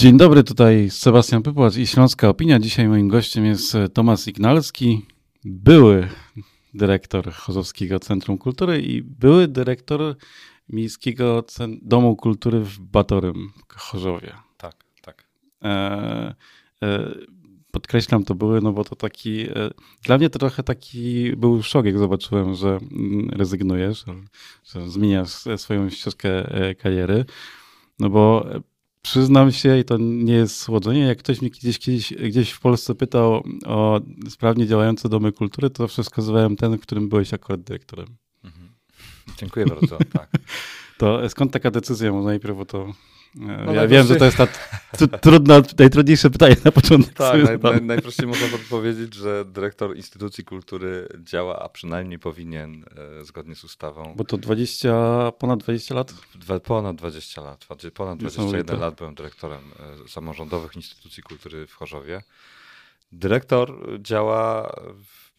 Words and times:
Dzień 0.00 0.16
dobry, 0.16 0.44
tutaj 0.44 0.90
Sebastian 0.90 1.42
Pypłacz 1.42 1.76
i 1.76 1.86
Śląska 1.86 2.28
Opinia. 2.28 2.58
Dzisiaj 2.58 2.88
moim 2.88 3.08
gościem 3.08 3.44
jest 3.44 3.76
Tomasz 3.94 4.26
Ignalski, 4.26 5.06
były 5.44 6.08
dyrektor 6.74 7.32
Chorzowskiego 7.32 8.00
Centrum 8.00 8.38
Kultury 8.38 8.82
i 8.82 9.02
były 9.02 9.48
dyrektor 9.48 10.16
Miejskiego 10.68 11.44
Domu 11.82 12.16
Kultury 12.16 12.60
w 12.60 12.80
Batorym 12.80 13.52
w 13.68 13.74
Chorzowie. 13.74 14.32
Tak, 14.56 14.84
tak. 15.02 15.26
E, 15.62 16.34
e, 16.82 17.14
podkreślam 17.70 18.24
to 18.24 18.34
były, 18.34 18.60
no 18.60 18.72
bo 18.72 18.84
to 18.84 18.96
taki, 18.96 19.40
e, 19.40 19.70
dla 20.04 20.18
mnie 20.18 20.30
to 20.30 20.38
trochę 20.38 20.62
taki 20.62 21.32
był 21.36 21.62
szok, 21.62 21.86
jak 21.86 21.98
zobaczyłem, 21.98 22.54
że 22.54 22.68
mm, 22.68 23.30
rezygnujesz, 23.30 24.04
że 24.64 24.90
zmieniasz 24.90 25.44
swoją 25.56 25.90
ścieżkę 25.90 26.54
e, 26.54 26.74
kariery. 26.74 27.24
No 27.98 28.10
bo 28.10 28.46
Przyznam 29.02 29.52
się, 29.52 29.78
i 29.78 29.84
to 29.84 29.96
nie 29.98 30.32
jest 30.32 30.56
słodzenie, 30.56 31.00
jak 31.00 31.18
ktoś 31.18 31.40
mnie 31.40 31.50
gdzieś, 31.50 31.78
kiedyś, 31.78 32.12
gdzieś 32.12 32.50
w 32.50 32.60
Polsce 32.60 32.94
pytał 32.94 33.44
o 33.66 34.00
sprawnie 34.28 34.66
zawsze 34.66 35.08
domy 35.08 35.32
kultury, 35.32 35.70
to 35.70 35.82
zawsze 35.82 36.02
wskazywałem 36.02 36.56
ten, 36.56 36.78
w 36.78 36.80
którym 36.80 37.08
byłeś 37.08 37.34
akurat 37.34 37.60
dyrektorem. 37.60 38.06
Mhm. 38.44 38.68
Dziękuję 39.36 39.66
bardzo, 39.66 39.98
tak. 40.12 40.30
To 40.98 41.28
skąd 41.28 41.52
taka 41.52 41.70
decyzja? 41.70 42.12
Może 42.12 42.26
najpierw 42.26 42.58
o 42.58 42.64
to 42.64 42.92
no 43.34 43.72
ja 43.72 43.86
wiem, 43.86 44.06
że 44.06 44.16
to 44.16 44.24
jest 44.24 44.36
ta 44.36 44.46
trudna, 45.22 45.62
najtrudniejsze 45.78 46.30
pytanie 46.30 46.56
na 46.64 46.72
początek. 46.72 47.14
Tak, 47.14 47.42
naj, 47.44 47.58
naj, 47.58 47.82
najprościej 47.82 48.26
można 48.26 48.46
powiedzieć, 48.70 49.14
że 49.14 49.44
dyrektor 49.44 49.96
instytucji 49.96 50.44
kultury 50.44 51.08
działa, 51.18 51.62
a 51.62 51.68
przynajmniej 51.68 52.18
powinien 52.18 52.84
e, 53.20 53.24
zgodnie 53.24 53.54
z 53.54 53.64
ustawą. 53.64 54.14
Bo 54.16 54.24
to 54.24 54.38
20, 54.38 55.32
ponad 55.38 55.60
20 55.60 55.94
lat? 55.94 56.14
Dwa, 56.34 56.60
ponad 56.60 56.96
20 56.96 57.42
lat. 57.42 57.66
Ponad 57.94 58.18
21 58.18 58.80
lat 58.80 58.94
byłem 58.94 59.14
dyrektorem 59.14 59.60
e, 60.04 60.08
samorządowych 60.08 60.76
instytucji 60.76 61.22
kultury 61.22 61.66
w 61.66 61.74
Chorzowie. 61.74 62.22
Dyrektor 63.12 63.98
działa, 64.02 64.72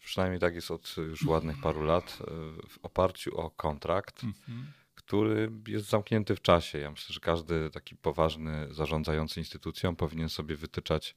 przynajmniej 0.04 0.40
tak 0.40 0.54
jest 0.54 0.70
od 0.70 0.96
już 0.96 1.26
ładnych 1.26 1.60
paru 1.60 1.82
lat, 1.82 2.18
e, 2.20 2.24
w 2.68 2.78
oparciu 2.82 3.40
o 3.40 3.50
kontrakt. 3.50 4.24
Mhm 4.24 4.72
który 5.12 5.50
jest 5.68 5.88
zamknięty 5.88 6.36
w 6.36 6.42
czasie. 6.42 6.78
Ja 6.78 6.90
myślę, 6.90 7.12
że 7.12 7.20
każdy 7.20 7.70
taki 7.70 7.96
poważny 7.96 8.74
zarządzający 8.74 9.40
instytucją 9.40 9.96
powinien 9.96 10.28
sobie 10.28 10.56
wytyczać 10.56 11.14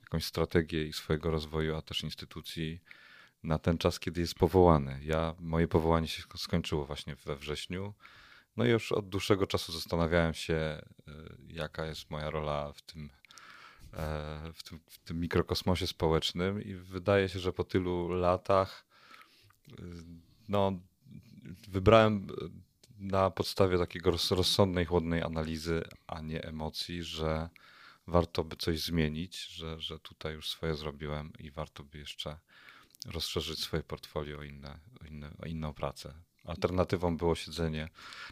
jakąś 0.00 0.24
strategię 0.24 0.84
i 0.84 0.92
swojego 0.92 1.30
rozwoju, 1.30 1.76
a 1.76 1.82
też 1.82 2.04
instytucji 2.04 2.80
na 3.42 3.58
ten 3.58 3.78
czas, 3.78 4.00
kiedy 4.00 4.20
jest 4.20 4.34
powołany. 4.34 5.00
Ja, 5.02 5.34
moje 5.38 5.68
powołanie 5.68 6.08
się 6.08 6.22
skończyło 6.36 6.86
właśnie 6.86 7.16
we 7.16 7.36
wrześniu. 7.36 7.94
No 8.56 8.64
i 8.64 8.68
już 8.68 8.92
od 8.92 9.08
dłuższego 9.08 9.46
czasu 9.46 9.72
zastanawiałem 9.72 10.34
się, 10.34 10.54
e, 10.54 10.82
jaka 11.48 11.86
jest 11.86 12.10
moja 12.10 12.30
rola 12.30 12.72
w 12.72 12.82
tym, 12.82 13.10
e, 13.92 14.52
w 14.54 14.62
tym, 14.62 14.80
w 14.90 14.98
tym 14.98 15.20
mikrokosmosie 15.20 15.86
społecznym, 15.86 16.62
i 16.62 16.74
wydaje 16.74 17.28
się, 17.28 17.38
że 17.38 17.52
po 17.52 17.64
tylu 17.64 18.08
latach 18.08 18.86
e, 19.68 19.72
no, 20.48 20.72
wybrałem 21.68 22.26
na 22.98 23.30
podstawie 23.30 23.78
takiego 23.78 24.10
rozsądnej, 24.30 24.84
chłodnej 24.84 25.22
analizy, 25.22 25.82
a 26.06 26.20
nie 26.20 26.44
emocji, 26.44 27.02
że 27.02 27.48
warto 28.06 28.44
by 28.44 28.56
coś 28.56 28.80
zmienić, 28.80 29.46
że, 29.46 29.80
że 29.80 29.98
tutaj 29.98 30.34
już 30.34 30.50
swoje 30.50 30.74
zrobiłem 30.74 31.32
i 31.38 31.50
warto 31.50 31.84
by 31.84 31.98
jeszcze 31.98 32.38
rozszerzyć 33.06 33.58
swoje 33.58 33.82
portfolio 33.82 34.38
o, 34.38 34.42
inne, 34.42 34.78
o, 35.00 35.04
inne, 35.04 35.30
o 35.42 35.46
inną 35.46 35.74
pracę. 35.74 36.14
Alternatywą 36.46 37.16
było 37.16 37.34
siedzenie 37.34 37.88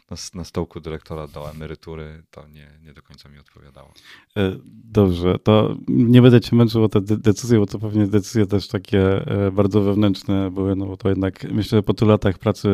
na, 0.09 0.17
na 0.33 0.43
stołku 0.43 0.79
dyrektora 0.79 1.27
do 1.27 1.51
emerytury. 1.51 2.23
To 2.31 2.47
nie, 2.47 2.67
nie 2.83 2.93
do 2.93 3.01
końca 3.01 3.29
mi 3.29 3.39
odpowiadało. 3.39 3.93
E, 4.37 4.55
dobrze, 4.65 5.39
to 5.39 5.75
nie 5.87 6.21
będę 6.21 6.41
cię 6.41 6.55
męczył 6.55 6.83
o 6.83 6.89
te 6.89 7.01
decyzje, 7.01 7.59
bo 7.59 7.65
to 7.65 7.79
pewnie 7.79 8.07
decyzje 8.07 8.45
też 8.45 8.67
takie 8.67 9.01
e, 9.47 9.51
bardzo 9.51 9.81
wewnętrzne 9.81 10.51
były, 10.51 10.75
no 10.75 10.85
bo 10.85 10.97
to 10.97 11.09
jednak 11.09 11.43
myślę, 11.43 11.77
że 11.77 11.83
po 11.83 11.93
tylu 11.93 12.11
latach 12.11 12.37
pracy 12.37 12.69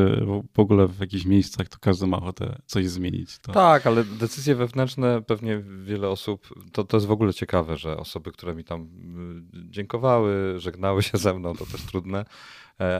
w 0.54 0.60
ogóle 0.60 0.88
w 0.88 1.00
jakichś 1.00 1.26
miejscach 1.26 1.70
to 1.70 1.78
każdy 1.82 2.08
ma 2.08 2.18
ochotę 2.18 2.62
coś 2.66 2.88
zmienić. 2.88 3.40
To... 3.40 3.52
Tak, 3.52 3.88
ale 3.88 4.04
decyzje 4.04 4.56
wewnętrzne 4.56 5.22
pewnie 5.22 5.64
wiele 5.84 6.10
osób, 6.10 6.48
to, 6.72 6.84
to 6.84 6.98
jest 6.98 7.08
w 7.08 7.12
ogóle 7.12 7.34
ciekawe, 7.34 7.78
że 7.78 7.98
osoby, 7.98 8.32
które 8.32 8.56
mi 8.56 8.64
tam 8.64 8.82
y, 8.82 9.72
dziękowały, 9.72 10.60
żegnały 10.60 11.04
się 11.04 11.18
ze 11.18 11.34
mną, 11.34 11.56
to 11.56 11.66
też 11.66 11.82
trudne 11.82 12.26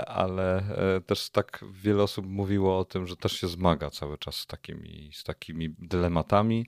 ale 0.06 0.58
e, 0.58 1.02
też 1.02 1.30
tak 1.30 1.66
wiele 1.72 2.04
osób 2.04 2.26
mówiło 2.26 2.80
o 2.80 2.86
tym, 2.86 3.08
że 3.08 3.16
też 3.16 3.32
się 3.34 3.48
zmaga 3.48 3.90
cały 3.90 4.18
czas 4.18 4.36
z 4.36 4.46
takimi, 4.46 5.12
z 5.14 5.24
takimi 5.24 5.70
dylematami. 5.80 6.68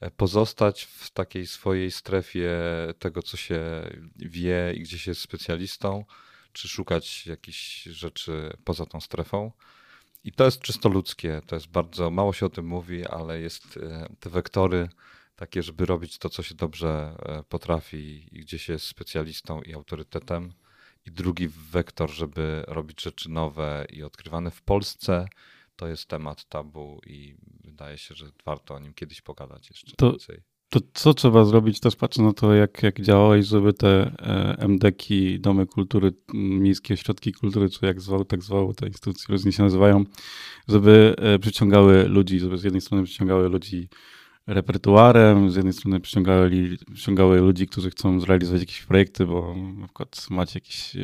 E, 0.00 0.10
pozostać 0.10 0.84
w 0.84 1.10
takiej 1.10 1.46
swojej 1.46 1.90
strefie 1.90 2.58
tego, 2.98 3.22
co 3.22 3.36
się 3.36 3.60
wie 4.16 4.72
i 4.76 4.80
gdzie 4.80 4.98
się 4.98 5.10
jest 5.10 5.20
specjalistą, 5.20 6.04
czy 6.52 6.68
szukać 6.68 7.26
jakichś 7.26 7.82
rzeczy 7.82 8.52
poza 8.64 8.86
tą 8.86 9.00
strefą. 9.00 9.52
I 10.24 10.32
to 10.32 10.44
jest 10.44 10.60
czysto 10.60 10.88
ludzkie, 10.88 11.42
to 11.46 11.56
jest 11.56 11.68
bardzo, 11.68 12.10
mało 12.10 12.32
się 12.32 12.46
o 12.46 12.50
tym 12.50 12.66
mówi, 12.66 13.06
ale 13.06 13.40
jest 13.40 13.78
te 14.20 14.30
wektory 14.30 14.88
takie, 15.36 15.62
żeby 15.62 15.86
robić 15.86 16.18
to, 16.18 16.28
co 16.28 16.42
się 16.42 16.54
dobrze 16.54 17.16
potrafi 17.48 18.28
i 18.32 18.40
gdzie 18.40 18.58
się 18.58 18.72
jest 18.72 18.86
specjalistą 18.86 19.62
i 19.62 19.74
autorytetem 19.74 20.52
i 21.06 21.10
drugi 21.10 21.48
wektor, 21.48 22.10
żeby 22.10 22.64
robić 22.66 23.02
rzeczy 23.02 23.30
nowe 23.30 23.86
i 23.90 24.02
odkrywane 24.02 24.50
w 24.50 24.62
Polsce, 24.62 25.28
to 25.76 25.88
jest 25.88 26.08
temat 26.08 26.44
tabu 26.48 27.00
i 27.06 27.34
wydaje 27.64 27.98
się, 27.98 28.14
że 28.14 28.26
warto 28.44 28.74
o 28.74 28.78
nim 28.78 28.94
kiedyś 28.94 29.20
pogadać 29.20 29.70
jeszcze 29.70 29.96
to, 29.96 30.10
więcej. 30.10 30.42
To 30.68 30.80
co 30.94 31.14
trzeba 31.14 31.44
zrobić, 31.44 31.80
też 31.80 31.96
patrzę 31.96 32.22
na 32.22 32.32
to, 32.32 32.54
jak, 32.54 32.82
jak 32.82 33.00
działałeś, 33.00 33.46
żeby 33.46 33.72
te 33.72 33.88
e, 33.88 34.68
MDK, 34.68 35.04
Domy 35.38 35.66
Kultury, 35.66 36.12
Miejskie 36.34 36.94
Ośrodki 36.94 37.32
Kultury, 37.32 37.70
czy 37.70 37.86
jak 37.86 38.00
zwał, 38.00 38.24
tak 38.24 38.42
zwało 38.42 38.74
te 38.74 38.86
instytucje 38.86 39.26
różnie 39.28 39.52
się 39.52 39.62
nazywają, 39.62 40.04
żeby 40.68 41.14
e, 41.18 41.38
przyciągały 41.38 42.08
ludzi, 42.08 42.38
żeby 42.38 42.58
z 42.58 42.64
jednej 42.64 42.80
strony 42.80 43.04
przyciągały 43.04 43.48
ludzi 43.48 43.88
repertuarem. 44.54 45.50
Z 45.50 45.56
jednej 45.56 45.74
strony 45.74 46.00
przyciągały, 46.00 46.50
przyciągały 46.94 47.40
ludzi, 47.40 47.66
którzy 47.66 47.90
chcą 47.90 48.20
zrealizować 48.20 48.60
jakieś 48.60 48.82
projekty, 48.82 49.26
bo 49.26 49.54
na 49.78 49.86
przykład 49.86 50.26
macie 50.30 50.56
jakieś 50.58 50.96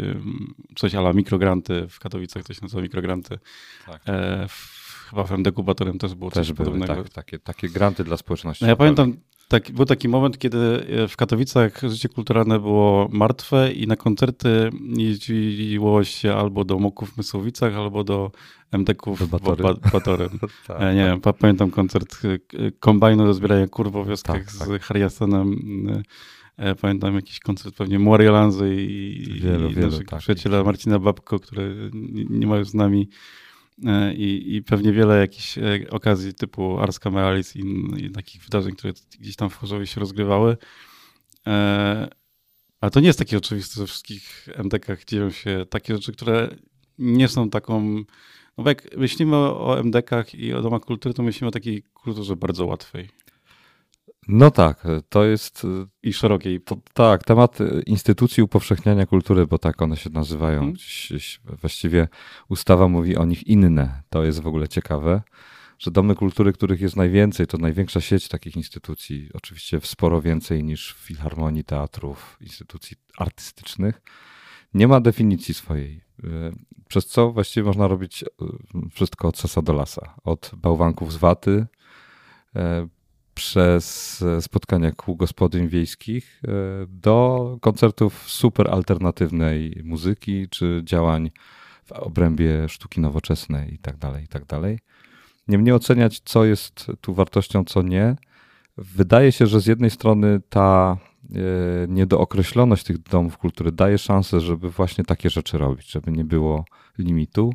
coś 0.77 0.95
ala 0.95 1.13
mikrogranty 1.13 1.87
w 1.89 1.99
Katowicach, 1.99 2.45
to 2.45 2.55
się 2.55 2.61
nazywa 2.63 2.83
mikrogranty. 2.83 3.39
Tak. 3.87 4.03
E, 4.07 4.47
w, 4.49 5.07
chyba 5.11 5.25
w 5.25 5.33
MD 5.33 5.53
Kubatorem 5.53 5.99
też 5.99 6.15
było 6.15 6.31
też 6.31 6.47
coś 6.47 6.57
były, 6.57 6.67
podobnego. 6.67 6.95
Tak, 6.95 7.13
takie, 7.13 7.39
takie 7.39 7.69
granty 7.69 8.05
dla 8.05 8.17
społeczności. 8.17 8.65
No 8.65 8.69
ja 8.69 8.77
pamiętam, 8.77 9.17
tak, 9.49 9.73
był 9.73 9.85
taki 9.85 10.09
moment, 10.09 10.39
kiedy 10.39 10.59
e, 10.59 11.09
w 11.09 11.17
Katowicach 11.17 11.81
życie 11.83 12.09
kulturalne 12.09 12.59
było 12.59 13.09
martwe 13.13 13.73
i 13.73 13.87
na 13.87 13.97
koncerty 13.97 14.71
jeździło 14.97 16.05
się 16.05 16.35
albo 16.35 16.65
do 16.65 16.79
Moków 16.79 17.11
w 17.11 17.17
Mysłowicach, 17.17 17.75
albo 17.75 18.05
do 18.05 18.31
MDK-ów 18.73 19.21
w 19.21 19.31
Batorym. 19.93 20.39
tak, 20.67 20.81
nie 20.81 21.05
wiem, 21.05 21.21
pamiętam 21.21 21.71
koncert 21.71 22.19
e, 22.25 22.71
kombajnu 22.81 23.27
do 23.27 23.35
zbierania 23.35 23.69
kur 23.69 23.91
w 23.91 24.09
wioskach 24.09 24.37
tak, 24.37 24.53
z 24.53 24.59
tak. 24.59 24.83
Harriasonem. 24.83 25.57
E, 26.57 26.75
pamiętam 26.75 27.15
jakiś 27.15 27.41
koncert 27.41 27.77
pewnie 27.77 27.99
Morialanzy 27.99 28.75
i, 28.75 29.41
wielu, 29.41 29.71
i 29.71 29.75
wielu, 29.75 29.87
naszego 29.87 30.11
tak, 30.11 30.21
przyjaciela 30.21 30.65
Marcina 30.65 30.99
Babko, 30.99 31.39
który 31.39 31.91
nie 32.31 32.47
ma 32.47 32.57
już 32.57 32.69
z 32.69 32.75
nami 32.75 33.09
i, 34.15 34.57
i 34.57 34.63
pewnie 34.63 34.93
wiele 34.93 35.21
jakichś 35.21 35.59
e, 35.59 35.81
okazji 35.91 36.35
typu 36.35 36.79
Ars 36.79 36.99
Cameralis 36.99 37.57
i, 37.57 37.63
i 37.97 38.11
takich 38.11 38.43
wydarzeń, 38.45 38.75
które 38.75 38.93
gdzieś 39.21 39.37
tam 39.37 39.51
w 39.51 39.57
Chorzowie 39.57 39.87
się 39.87 40.01
rozgrywały. 40.01 40.57
E, 41.47 42.09
ale 42.81 42.91
to 42.91 43.01
nie 43.01 43.07
jest 43.07 43.19
takie 43.19 43.37
oczywiste, 43.37 43.81
że 43.81 43.87
wszystkich 43.87 44.49
MDK-ach 44.57 45.05
dzieją 45.05 45.31
się 45.31 45.67
takie 45.71 45.95
rzeczy, 45.95 46.13
które 46.13 46.57
nie 46.99 47.29
są 47.29 47.51
taką. 47.51 47.83
No 48.59 48.65
bo 48.65 48.69
jak 48.69 48.97
myślimy 48.97 49.37
o 49.37 49.81
MDK-ach 49.83 50.35
i 50.35 50.55
o 50.55 50.63
domach 50.63 50.83
kultury, 50.83 51.15
to 51.15 51.23
myślimy 51.23 51.49
o 51.49 51.53
takiej 51.53 51.83
kulturze 51.83 52.37
bardzo 52.37 52.67
łatwej. 52.67 53.09
No 54.29 54.51
tak, 54.51 54.87
to 55.09 55.25
jest. 55.25 55.67
I 56.03 56.13
szerokiej. 56.13 56.61
Tak, 56.95 57.25
temat 57.25 57.59
instytucji 57.87 58.43
upowszechniania 58.43 59.07
kultury, 59.07 59.47
bo 59.47 59.59
tak 59.59 59.83
one 59.83 59.97
się 59.97 60.11
nazywają. 60.11 60.61
Hmm. 60.61 60.77
Właściwie 61.61 62.09
ustawa 62.49 62.89
mówi 62.89 63.17
o 63.17 63.25
nich 63.25 63.47
inne. 63.47 64.03
To 64.11 64.25
jest 64.25 64.41
w 64.41 64.47
ogóle 64.47 64.69
ciekawe, 64.69 65.23
że 65.79 65.91
domy 65.91 66.15
kultury, 66.15 66.53
których 66.53 66.81
jest 66.81 66.97
najwięcej, 66.97 67.47
to 67.47 67.59
największa 67.59 68.01
sieć 68.01 68.29
takich 68.29 68.57
instytucji. 68.57 69.31
Oczywiście 69.35 69.81
sporo 69.83 70.23
więcej 70.23 70.65
niż 70.65 70.95
w 70.95 70.99
filharmonii, 70.99 71.65
teatrów, 71.65 72.37
instytucji 72.41 72.97
artystycznych. 73.19 74.03
Nie 74.75 74.89
ma 74.89 75.01
definicji 75.01 75.55
swojej. 75.55 76.01
Przez 76.89 77.07
co 77.07 77.33
właściwie 77.33 77.67
można 77.67 77.89
robić 77.89 78.23
e, 78.23 78.27
wszystko 78.91 79.29
od 79.29 79.39
sasa 79.39 79.63
do 79.63 79.73
lasa. 79.73 80.15
Od 80.25 80.51
bałwanków 80.57 81.13
z 81.13 81.17
waty 81.17 81.67
e, 82.57 82.89
przez 83.37 84.23
e, 84.23 84.43
spotkania 84.43 84.93
kół 84.93 85.17
gospodyń 85.17 85.69
wiejskich 85.69 86.43
e, 86.45 86.51
do 86.89 87.59
koncertów 87.61 88.31
super 88.31 88.71
alternatywnej 88.71 89.81
muzyki 89.85 90.49
czy 90.49 90.81
działań 90.85 91.31
w 91.85 91.93
obrębie 91.93 92.69
sztuki 92.69 93.01
nowoczesnej 93.01 93.75
i 93.75 93.79
tak 93.79 93.97
dalej, 93.97 94.25
i 94.25 94.29
tak. 94.29 94.43
Niemniej 95.49 95.75
oceniać, 95.75 96.21
co 96.21 96.45
jest 96.45 96.87
tu 97.01 97.15
wartością, 97.15 97.65
co 97.65 97.83
nie, 97.83 98.17
wydaje 98.77 99.33
się, 99.33 99.47
że 99.47 99.61
z 99.61 99.67
jednej 99.67 99.91
strony 99.91 100.41
ta 100.49 100.97
e, 101.25 101.39
niedookreśloność 101.89 102.85
tych 102.85 102.99
domów 102.99 103.39
kultury 103.39 103.73
daje 103.73 103.99
szansę, 103.99 104.41
żeby 104.41 104.71
właśnie 104.71 105.05
takie 105.05 105.31
rzeczy 105.31 105.59
robić, 105.59 105.91
żeby 105.91 106.13
nie 106.13 106.25
było 106.25 106.65
limitu. 106.99 107.53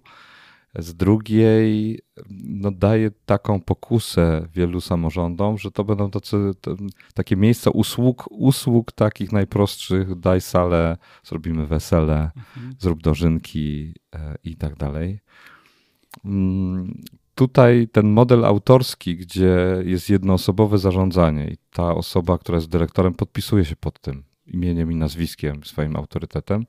Z 0.76 0.94
drugiej 0.94 2.00
no, 2.30 2.72
daje 2.72 3.12
taką 3.26 3.62
pokusę 3.62 4.48
wielu 4.54 4.82
samorządom, 4.82 5.58
że 5.58 5.72
to 5.72 5.84
będą 5.84 6.12
tacy, 6.12 6.38
to, 6.62 6.76
takie 7.14 7.36
miejsca 7.36 7.72
usług, 7.72 8.26
usług 8.30 8.92
takich 8.92 9.32
najprostszych, 9.32 10.16
daj 10.16 10.42
salę, 10.42 10.98
zrobimy 11.24 11.68
wesele, 11.68 12.32
mhm. 12.38 12.76
zrób 12.80 13.02
dożynki 13.02 13.94
e, 14.16 14.36
i 14.44 14.56
tak 14.56 14.76
dalej. 14.76 15.20
Mm, 16.26 17.02
tutaj 17.36 17.88
ten 17.92 18.08
model 18.08 18.46
autorski, 18.46 19.18
gdzie 19.18 19.84
jest 19.86 20.10
jednoosobowe 20.10 20.78
zarządzanie 20.78 21.48
i 21.48 21.58
ta 21.72 21.96
osoba, 21.96 22.38
która 22.38 22.56
jest 22.56 22.70
dyrektorem, 22.70 23.14
podpisuje 23.14 23.66
się 23.66 23.76
pod 23.76 24.00
tym 24.00 24.24
imieniem 24.48 24.92
i 24.92 24.96
nazwiskiem, 24.96 25.64
swoim 25.64 25.96
autorytetem, 25.96 26.66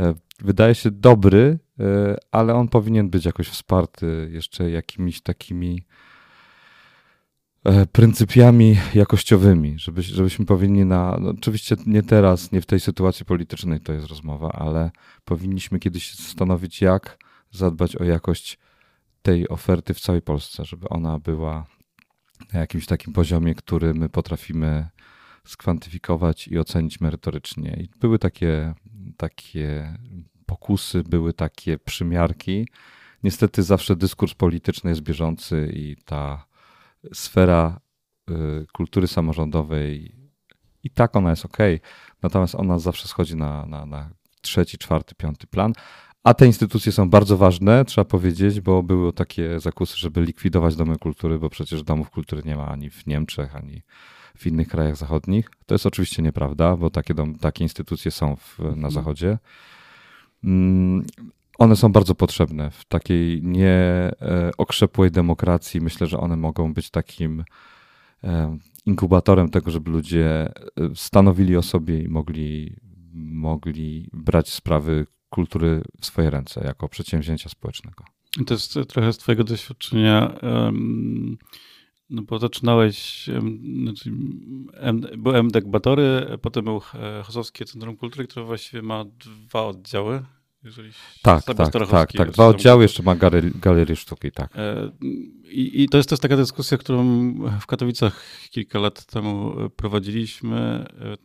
e, 0.00 0.14
wydaje 0.42 0.74
się 0.74 0.90
dobry, 0.90 1.58
e, 1.80 2.16
ale 2.30 2.54
on 2.54 2.68
powinien 2.68 3.10
być 3.10 3.24
jakoś 3.24 3.48
wsparty 3.48 4.28
jeszcze 4.32 4.70
jakimiś 4.70 5.20
takimi 5.20 5.82
e, 7.64 7.86
pryncypiami 7.86 8.76
jakościowymi, 8.94 9.78
żeby, 9.78 10.02
żebyśmy 10.02 10.46
powinni 10.46 10.84
na, 10.84 11.16
no 11.20 11.30
oczywiście 11.30 11.76
nie 11.86 12.02
teraz, 12.02 12.52
nie 12.52 12.60
w 12.60 12.66
tej 12.66 12.80
sytuacji 12.80 13.26
politycznej 13.26 13.80
to 13.80 13.92
jest 13.92 14.06
rozmowa, 14.06 14.52
ale 14.52 14.90
powinniśmy 15.24 15.78
kiedyś 15.78 16.14
zastanowić, 16.14 16.80
jak 16.80 17.18
zadbać 17.50 17.96
o 17.96 18.04
jakość 18.04 18.58
tej 19.22 19.48
oferty 19.48 19.94
w 19.94 20.00
całej 20.00 20.22
Polsce, 20.22 20.64
żeby 20.64 20.88
ona 20.88 21.18
była 21.18 21.66
na 22.52 22.60
jakimś 22.60 22.86
takim 22.86 23.12
poziomie, 23.12 23.54
który 23.54 23.94
my 23.94 24.08
potrafimy 24.08 24.88
skwantyfikować 25.44 26.48
i 26.48 26.58
ocenić 26.58 27.00
merytorycznie. 27.00 27.76
I 27.80 27.98
były 28.00 28.18
takie, 28.18 28.74
takie 29.16 29.98
pokusy, 30.46 31.02
były 31.02 31.32
takie 31.32 31.78
przymiarki. 31.78 32.68
Niestety 33.22 33.62
zawsze 33.62 33.96
dyskurs 33.96 34.34
polityczny 34.34 34.90
jest 34.90 35.02
bieżący 35.02 35.72
i 35.74 35.96
ta 36.04 36.46
sfera 37.12 37.80
y, 38.30 38.66
kultury 38.72 39.08
samorządowej 39.08 40.16
i 40.82 40.90
tak 40.90 41.16
ona 41.16 41.30
jest 41.30 41.44
ok, 41.44 41.58
natomiast 42.22 42.54
ona 42.54 42.78
zawsze 42.78 43.08
schodzi 43.08 43.36
na, 43.36 43.66
na, 43.66 43.86
na 43.86 44.10
trzeci, 44.40 44.78
czwarty, 44.78 45.14
piąty 45.14 45.46
plan, 45.46 45.72
a 46.24 46.34
te 46.34 46.46
instytucje 46.46 46.92
są 46.92 47.10
bardzo 47.10 47.36
ważne, 47.36 47.84
trzeba 47.84 48.04
powiedzieć, 48.04 48.60
bo 48.60 48.82
były 48.82 49.12
takie 49.12 49.60
zakusy, 49.60 49.96
żeby 49.96 50.20
likwidować 50.20 50.76
domy 50.76 50.98
kultury, 50.98 51.38
bo 51.38 51.50
przecież 51.50 51.82
domów 51.82 52.10
kultury 52.10 52.42
nie 52.44 52.56
ma 52.56 52.68
ani 52.68 52.90
w 52.90 53.06
Niemczech, 53.06 53.56
ani 53.56 53.82
w 54.36 54.46
innych 54.46 54.68
krajach 54.68 54.96
zachodnich. 54.96 55.50
To 55.66 55.74
jest 55.74 55.86
oczywiście 55.86 56.22
nieprawda, 56.22 56.76
bo 56.76 56.90
takie, 56.90 57.14
dom, 57.14 57.34
takie 57.38 57.64
instytucje 57.64 58.10
są 58.10 58.36
w, 58.36 58.58
na 58.58 58.66
mhm. 58.68 58.90
Zachodzie. 58.90 59.38
Mm, 60.44 61.04
one 61.58 61.76
są 61.76 61.92
bardzo 61.92 62.14
potrzebne 62.14 62.70
w 62.70 62.84
takiej 62.84 63.42
nieokrzepłej 63.42 65.10
demokracji. 65.10 65.80
Myślę, 65.80 66.06
że 66.06 66.18
one 66.18 66.36
mogą 66.36 66.74
być 66.74 66.90
takim 66.90 67.44
e, 68.24 68.58
inkubatorem 68.86 69.50
tego, 69.50 69.70
żeby 69.70 69.90
ludzie 69.90 70.26
e, 70.26 70.52
stanowili 70.94 71.56
o 71.56 71.62
sobie 71.62 72.02
i 72.02 72.08
mogli, 72.08 72.76
mogli 73.14 74.10
brać 74.12 74.52
sprawy 74.52 75.06
kultury 75.28 75.82
w 76.00 76.06
swoje 76.06 76.30
ręce 76.30 76.64
jako 76.64 76.88
przedsięwzięcia 76.88 77.48
społecznego. 77.48 78.04
To 78.46 78.54
jest 78.54 78.78
trochę 78.88 79.12
z 79.12 79.18
Twojego 79.18 79.44
doświadczenia, 79.44 80.34
no 82.12 82.22
bo 82.22 82.38
zaczynałeś, 82.38 83.28
znaczy, 83.82 84.10
był 85.16 85.42
MDEK 85.42 85.68
Batory, 85.68 86.38
potem 86.42 86.64
był 86.64 86.80
Chosowskie 87.24 87.64
Centrum 87.64 87.96
Kultury, 87.96 88.26
które 88.26 88.46
właściwie 88.46 88.82
ma 88.82 89.04
dwa 89.04 89.62
oddziały. 89.62 90.22
Jeżeli 90.64 90.90
tak, 91.22 91.44
tak, 91.44 91.56
tak, 91.56 92.12
tak. 92.12 92.30
Dwa 92.30 92.46
oddziały, 92.46 92.82
jeszcze 92.82 93.02
ma 93.02 93.16
galerię 93.60 93.96
sztuki, 93.96 94.32
tak. 94.32 94.56
E, 94.56 94.90
I, 95.50 95.82
I, 95.82 95.88
to 95.88 95.96
jest 95.96 96.08
też 96.08 96.20
taka 96.20 96.36
dyskusja, 96.36 96.78
którą 96.78 97.34
w 97.60 97.66
Katowicach 97.66 98.24
kilka 98.50 98.78
lat 98.78 99.04
temu 99.04 99.54
prowadziliśmy 99.76 100.58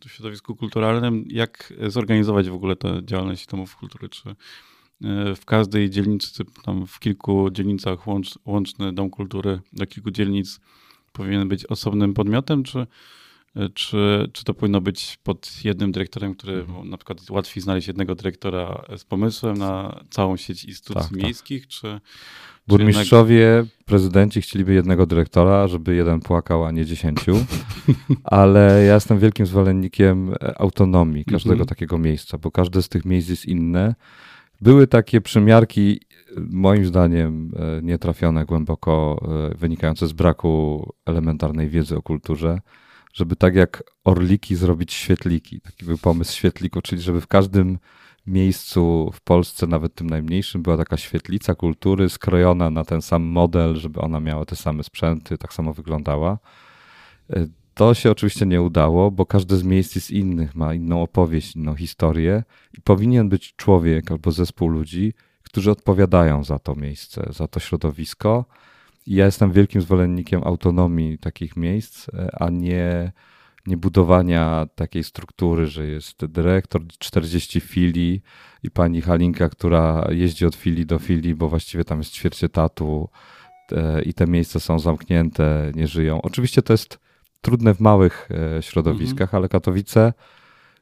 e, 0.03 0.07
w 0.07 0.11
środowisku 0.11 0.55
kulturalnym, 0.55 1.25
jak 1.27 1.73
zorganizować 1.87 2.49
w 2.49 2.53
ogóle 2.53 2.75
tę 2.75 3.01
działalność 3.03 3.47
domów 3.47 3.75
kultury, 3.75 4.09
czy 4.09 4.29
e, 4.29 4.35
w 5.35 5.45
każdej 5.45 5.89
dzielnicy, 5.89 6.45
tam 6.63 6.87
w 6.87 6.99
kilku 6.99 7.49
dzielnicach 7.51 8.07
łącz, 8.07 8.39
łączny 8.45 8.93
dom 8.93 9.09
kultury 9.09 9.59
do 9.73 9.87
kilku 9.87 10.11
dzielnic 10.11 10.59
powinien 11.13 11.47
być 11.47 11.65
osobnym 11.65 12.13
podmiotem, 12.13 12.63
czy 12.63 12.87
czy, 13.73 14.29
czy 14.33 14.43
to 14.43 14.53
powinno 14.53 14.81
być 14.81 15.17
pod 15.23 15.51
jednym 15.63 15.91
dyrektorem, 15.91 16.35
który 16.35 16.53
mhm. 16.53 16.89
na 16.89 16.97
przykład 16.97 17.29
łatwiej 17.29 17.63
znaleźć 17.63 17.87
jednego 17.87 18.15
dyrektora 18.15 18.83
z 18.97 19.03
pomysłem 19.03 19.57
na 19.57 19.99
całą 20.09 20.37
sieć 20.37 20.65
instytucji 20.65 21.01
tak, 21.01 21.11
tak. 21.11 21.23
miejskich, 21.23 21.61
tak. 21.61 21.69
czy... 21.69 21.99
Burmistrzowie, 22.67 23.35
jednak... 23.35 23.85
prezydenci 23.85 24.41
chcieliby 24.41 24.73
jednego 24.73 25.05
dyrektora, 25.05 25.67
żeby 25.67 25.95
jeden 25.95 26.19
płakał, 26.19 26.65
a 26.65 26.71
nie 26.71 26.85
dziesięciu, 26.85 27.45
ale 28.23 28.83
ja 28.83 28.93
jestem 28.93 29.19
wielkim 29.19 29.45
zwolennikiem 29.45 30.33
autonomii 30.57 31.25
każdego 31.25 31.53
mhm. 31.53 31.67
takiego 31.67 31.97
miejsca, 31.97 32.37
bo 32.37 32.51
każde 32.51 32.81
z 32.81 32.89
tych 32.89 33.05
miejsc 33.05 33.29
jest 33.29 33.45
inne. 33.45 33.95
Były 34.61 34.87
takie 34.87 35.21
przymiarki, 35.21 35.99
moim 36.37 36.85
zdaniem 36.85 37.51
e, 37.55 37.81
nietrafione 37.81 38.45
głęboko, 38.45 39.25
e, 39.51 39.57
wynikające 39.57 40.07
z 40.07 40.13
braku 40.13 40.93
elementarnej 41.05 41.69
wiedzy 41.69 41.97
o 41.97 42.01
kulturze 42.01 42.59
żeby 43.17 43.35
tak 43.35 43.55
jak 43.55 43.83
orliki 44.03 44.55
zrobić 44.55 44.93
świetliki. 44.93 45.61
Taki 45.61 45.85
był 45.85 45.97
pomysł 45.97 46.37
świetliku, 46.37 46.81
czyli 46.81 47.01
żeby 47.01 47.21
w 47.21 47.27
każdym 47.27 47.77
miejscu 48.27 49.11
w 49.13 49.21
Polsce, 49.21 49.67
nawet 49.67 49.95
tym 49.95 50.09
najmniejszym, 50.09 50.63
była 50.63 50.77
taka 50.77 50.97
świetlica 50.97 51.55
kultury 51.55 52.09
skrojona 52.09 52.69
na 52.69 52.83
ten 52.83 53.01
sam 53.01 53.23
model, 53.23 53.75
żeby 53.75 53.99
ona 53.99 54.19
miała 54.19 54.45
te 54.45 54.55
same 54.55 54.83
sprzęty, 54.83 55.37
tak 55.37 55.53
samo 55.53 55.73
wyglądała. 55.73 56.37
To 57.77 57.93
się 57.93 58.11
oczywiście 58.11 58.45
nie 58.45 58.61
udało, 58.61 59.11
bo 59.11 59.25
każde 59.25 59.57
z 59.57 59.63
miejsc 59.63 59.95
jest 59.95 60.11
innych, 60.11 60.55
ma 60.55 60.73
inną 60.73 61.01
opowieść, 61.01 61.55
inną 61.55 61.75
historię 61.75 62.43
i 62.77 62.81
powinien 62.81 63.29
być 63.29 63.55
człowiek 63.55 64.11
albo 64.11 64.31
zespół 64.31 64.67
ludzi, 64.67 65.13
którzy 65.43 65.71
odpowiadają 65.71 66.43
za 66.43 66.59
to 66.59 66.75
miejsce, 66.75 67.29
za 67.33 67.47
to 67.47 67.59
środowisko 67.59 68.45
ja 69.07 69.25
jestem 69.25 69.51
wielkim 69.51 69.81
zwolennikiem 69.81 70.43
autonomii 70.43 71.17
takich 71.17 71.55
miejsc, 71.55 72.09
e, 72.09 72.41
a 72.41 72.49
nie, 72.49 73.11
nie 73.67 73.77
budowania 73.77 74.67
takiej 74.75 75.03
struktury, 75.03 75.67
że 75.67 75.87
jest 75.87 76.25
dyrektor, 76.25 76.81
40 76.99 77.59
filii 77.59 78.21
i 78.63 78.71
pani 78.71 79.01
Halinka, 79.01 79.49
która 79.49 80.07
jeździ 80.11 80.45
od 80.45 80.55
filii 80.55 80.85
do 80.85 80.99
filii, 80.99 81.35
bo 81.35 81.49
właściwie 81.49 81.83
tam 81.83 81.97
jest 81.97 82.11
ćwierć 82.11 82.43
etatu 82.43 83.09
e, 83.71 84.01
i 84.01 84.13
te 84.13 84.27
miejsca 84.27 84.59
są 84.59 84.79
zamknięte, 84.79 85.71
nie 85.75 85.87
żyją. 85.87 86.21
Oczywiście 86.21 86.61
to 86.61 86.73
jest 86.73 86.99
trudne 87.47 87.73
w 87.73 87.79
małych 87.79 88.29
e, 88.57 88.63
środowiskach, 88.63 89.27
mhm. 89.27 89.41
ale 89.41 89.49
Katowice 89.49 90.13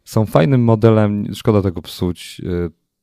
są 0.04 0.26
fajnym 0.26 0.64
modelem, 0.64 1.36
szkoda 1.36 1.62
tego 1.62 1.82
psuć 1.82 2.42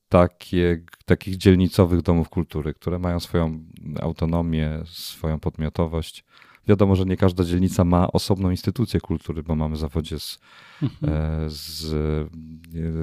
takie, 0.08 0.82
takich 1.04 1.36
dzielnicowych 1.36 2.02
domów 2.02 2.28
kultury, 2.28 2.74
które 2.74 2.98
mają 2.98 3.20
swoją 3.20 3.64
autonomię, 4.00 4.82
swoją 4.84 5.40
podmiotowość. 5.40 6.24
Wiadomo, 6.68 6.96
że 6.96 7.04
nie 7.04 7.16
każda 7.16 7.44
dzielnica 7.44 7.84
ma 7.84 8.12
osobną 8.12 8.50
instytucję 8.50 9.00
kultury, 9.00 9.42
bo 9.42 9.54
mamy 9.54 9.76
zawodzie 9.76 10.18
z, 10.18 10.38
mhm. 10.82 11.12
E, 11.12 11.50
z, 11.50 11.80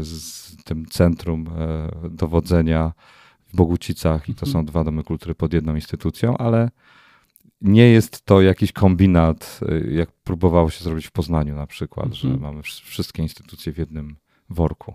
z 0.07 0.55
tym 0.63 0.85
centrum 0.85 1.49
e, 1.57 1.89
dowodzenia 2.09 2.91
w 3.47 3.55
Bogucicach 3.55 4.29
i 4.29 4.35
to 4.35 4.45
mhm. 4.45 4.53
są 4.53 4.65
dwa 4.65 4.83
domy 4.83 5.03
kultury 5.03 5.35
pod 5.35 5.53
jedną 5.53 5.75
instytucją, 5.75 6.37
ale 6.37 6.69
nie 7.61 7.89
jest 7.89 8.25
to 8.25 8.41
jakiś 8.41 8.71
kombinat, 8.71 9.59
e, 9.69 9.91
jak 9.91 10.11
próbowało 10.11 10.69
się 10.69 10.83
zrobić 10.83 11.07
w 11.07 11.11
Poznaniu 11.11 11.55
na 11.55 11.67
przykład, 11.67 12.05
mhm. 12.05 12.33
że 12.33 12.39
mamy 12.39 12.61
wszystkie 12.63 13.23
instytucje 13.23 13.73
w 13.73 13.77
jednym 13.77 14.15
worku. 14.49 14.93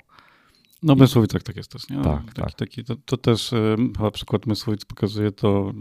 No 0.82 0.94
Mysłowic 0.94 1.32
tak 1.44 1.56
jest 1.56 1.72
też, 1.72 1.88
nie? 1.88 2.02
Tak, 2.02 2.24
taki, 2.24 2.40
tak. 2.40 2.54
Taki, 2.54 2.84
to, 2.84 2.96
to 3.04 3.16
też 3.16 3.50
chyba 3.96 4.10
przykład 4.10 4.46
Mysłowic 4.46 4.84
pokazuje 4.84 5.32
to, 5.32 5.72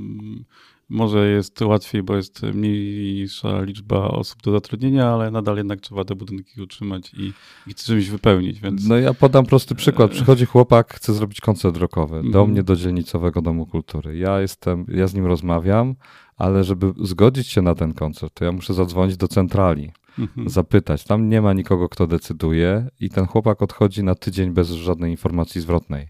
może 0.90 1.30
jest 1.30 1.62
łatwiej, 1.62 2.04
bo 2.04 2.16
jest 2.16 2.44
mniejsza 2.44 3.62
liczba 3.62 4.08
osób 4.08 4.42
do 4.44 4.52
zatrudnienia, 4.52 5.10
ale 5.10 5.32
nadal 5.32 5.58
jednak 5.58 5.82
trzeba 5.82 6.04
te 6.04 6.16
budynki 6.16 6.62
utrzymać 6.62 7.14
i, 7.14 7.34
i 7.68 7.76
czymś 7.76 8.10
wypełnić, 8.10 8.60
więc... 8.60 8.88
No 8.88 8.98
ja 8.98 9.14
podam 9.14 9.46
prosty 9.46 9.76
przykład. 9.76 10.12
Przychodzi 10.12 10.46
chłopak, 10.46 10.94
chce 10.94 11.14
zrobić 11.14 11.42
koncert 11.42 11.78
rockowy 11.78 12.22
do 12.32 12.40
mm. 12.40 12.52
mnie, 12.52 12.64
do 12.64 12.76
dzielnicowego 12.76 13.42
Domu 13.42 13.66
Kultury. 13.66 14.18
Ja 14.18 14.40
jestem, 14.40 14.86
ja 14.88 15.08
z 15.08 15.14
nim 15.14 15.26
rozmawiam, 15.26 15.96
ale 16.38 16.64
żeby 16.64 16.94
zgodzić 17.02 17.48
się 17.48 17.62
na 17.62 17.76
ten 17.76 17.94
koncert, 17.94 18.34
to 18.34 18.46
ja 18.46 18.52
muszę 18.52 18.74
zadzwonić 18.74 19.18
do 19.18 19.28
centrali 19.28 19.92
mhm. 20.20 20.50
zapytać. 20.50 21.04
Tam 21.04 21.30
nie 21.30 21.42
ma 21.42 21.54
nikogo, 21.54 21.90
kto 21.90 22.08
decyduje, 22.08 22.88
i 23.00 23.10
ten 23.10 23.26
chłopak 23.26 23.62
odchodzi 23.62 24.04
na 24.04 24.16
tydzień 24.16 24.52
bez 24.52 24.70
żadnej 24.70 25.12
informacji 25.12 25.62
zwrotnej. 25.62 26.08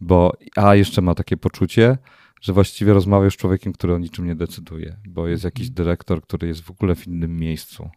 Bo, 0.00 0.32
a 0.56 0.74
jeszcze 0.74 1.02
ma 1.02 1.14
takie 1.14 1.36
poczucie, 1.36 1.98
że 2.40 2.52
właściwie 2.52 2.92
rozmawiasz 2.92 3.34
z 3.34 3.36
człowiekiem, 3.36 3.72
który 3.72 3.94
o 3.94 3.98
niczym 3.98 4.26
nie 4.26 4.34
decyduje, 4.34 4.96
bo 5.08 5.28
jest 5.28 5.44
jakiś 5.44 5.68
mhm. 5.68 5.74
dyrektor, 5.74 6.22
który 6.22 6.48
jest 6.48 6.60
w 6.60 6.70
ogóle 6.70 6.94
w 6.94 7.06
innym 7.06 7.36
miejscu. 7.36 7.90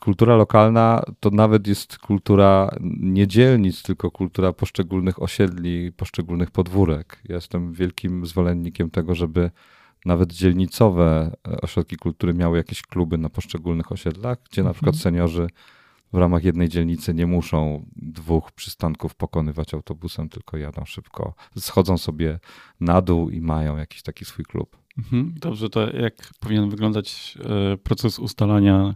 Kultura 0.00 0.36
lokalna 0.36 1.02
to 1.20 1.30
nawet 1.30 1.66
jest 1.66 1.98
kultura 1.98 2.70
nie 3.00 3.26
dzielnic, 3.26 3.82
tylko 3.82 4.10
kultura 4.10 4.52
poszczególnych 4.52 5.22
osiedli, 5.22 5.92
poszczególnych 5.92 6.50
podwórek. 6.50 7.20
Ja 7.28 7.34
jestem 7.34 7.72
wielkim 7.72 8.26
zwolennikiem 8.26 8.90
tego, 8.90 9.14
żeby 9.14 9.50
nawet 10.04 10.32
dzielnicowe 10.32 11.36
e, 11.48 11.60
ośrodki 11.60 11.96
kultury 11.96 12.34
miały 12.34 12.56
jakieś 12.56 12.82
kluby 12.82 13.18
na 13.18 13.28
poszczególnych 13.28 13.92
osiedlach, 13.92 14.38
gdzie 14.50 14.62
na 14.62 14.72
przykład 14.72 14.94
mhm. 14.94 15.02
seniorzy 15.02 15.46
w 16.12 16.18
ramach 16.18 16.44
jednej 16.44 16.68
dzielnicy 16.68 17.14
nie 17.14 17.26
muszą 17.26 17.86
dwóch 17.96 18.52
przystanków 18.52 19.14
pokonywać 19.14 19.74
autobusem, 19.74 20.28
tylko 20.28 20.56
jadą 20.56 20.84
szybko, 20.84 21.34
schodzą 21.58 21.98
sobie 21.98 22.38
na 22.80 23.02
dół 23.02 23.30
i 23.30 23.40
mają 23.40 23.76
jakiś 23.76 24.02
taki 24.02 24.24
swój 24.24 24.44
klub. 24.44 24.76
Mhm. 24.98 25.34
Dobrze, 25.36 25.70
to 25.70 25.96
jak 25.96 26.14
powinien 26.40 26.70
wyglądać 26.70 27.38
e, 27.44 27.76
proces 27.76 28.18
ustalania 28.18 28.94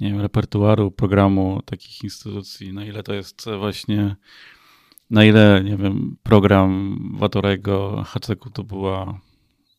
nie 0.00 0.10
wiem, 0.10 0.20
repertuaru, 0.20 0.90
programu 0.90 1.62
takich 1.64 2.04
instytucji? 2.04 2.72
Na 2.72 2.84
ile 2.84 3.02
to 3.02 3.14
jest 3.14 3.46
właśnie, 3.58 4.16
na 5.10 5.24
ile, 5.24 5.62
nie 5.64 5.76
wiem, 5.76 6.16
program 6.22 6.98
Watorego, 7.14 8.04
HCK 8.06 8.50
to 8.52 8.64
była 8.64 9.20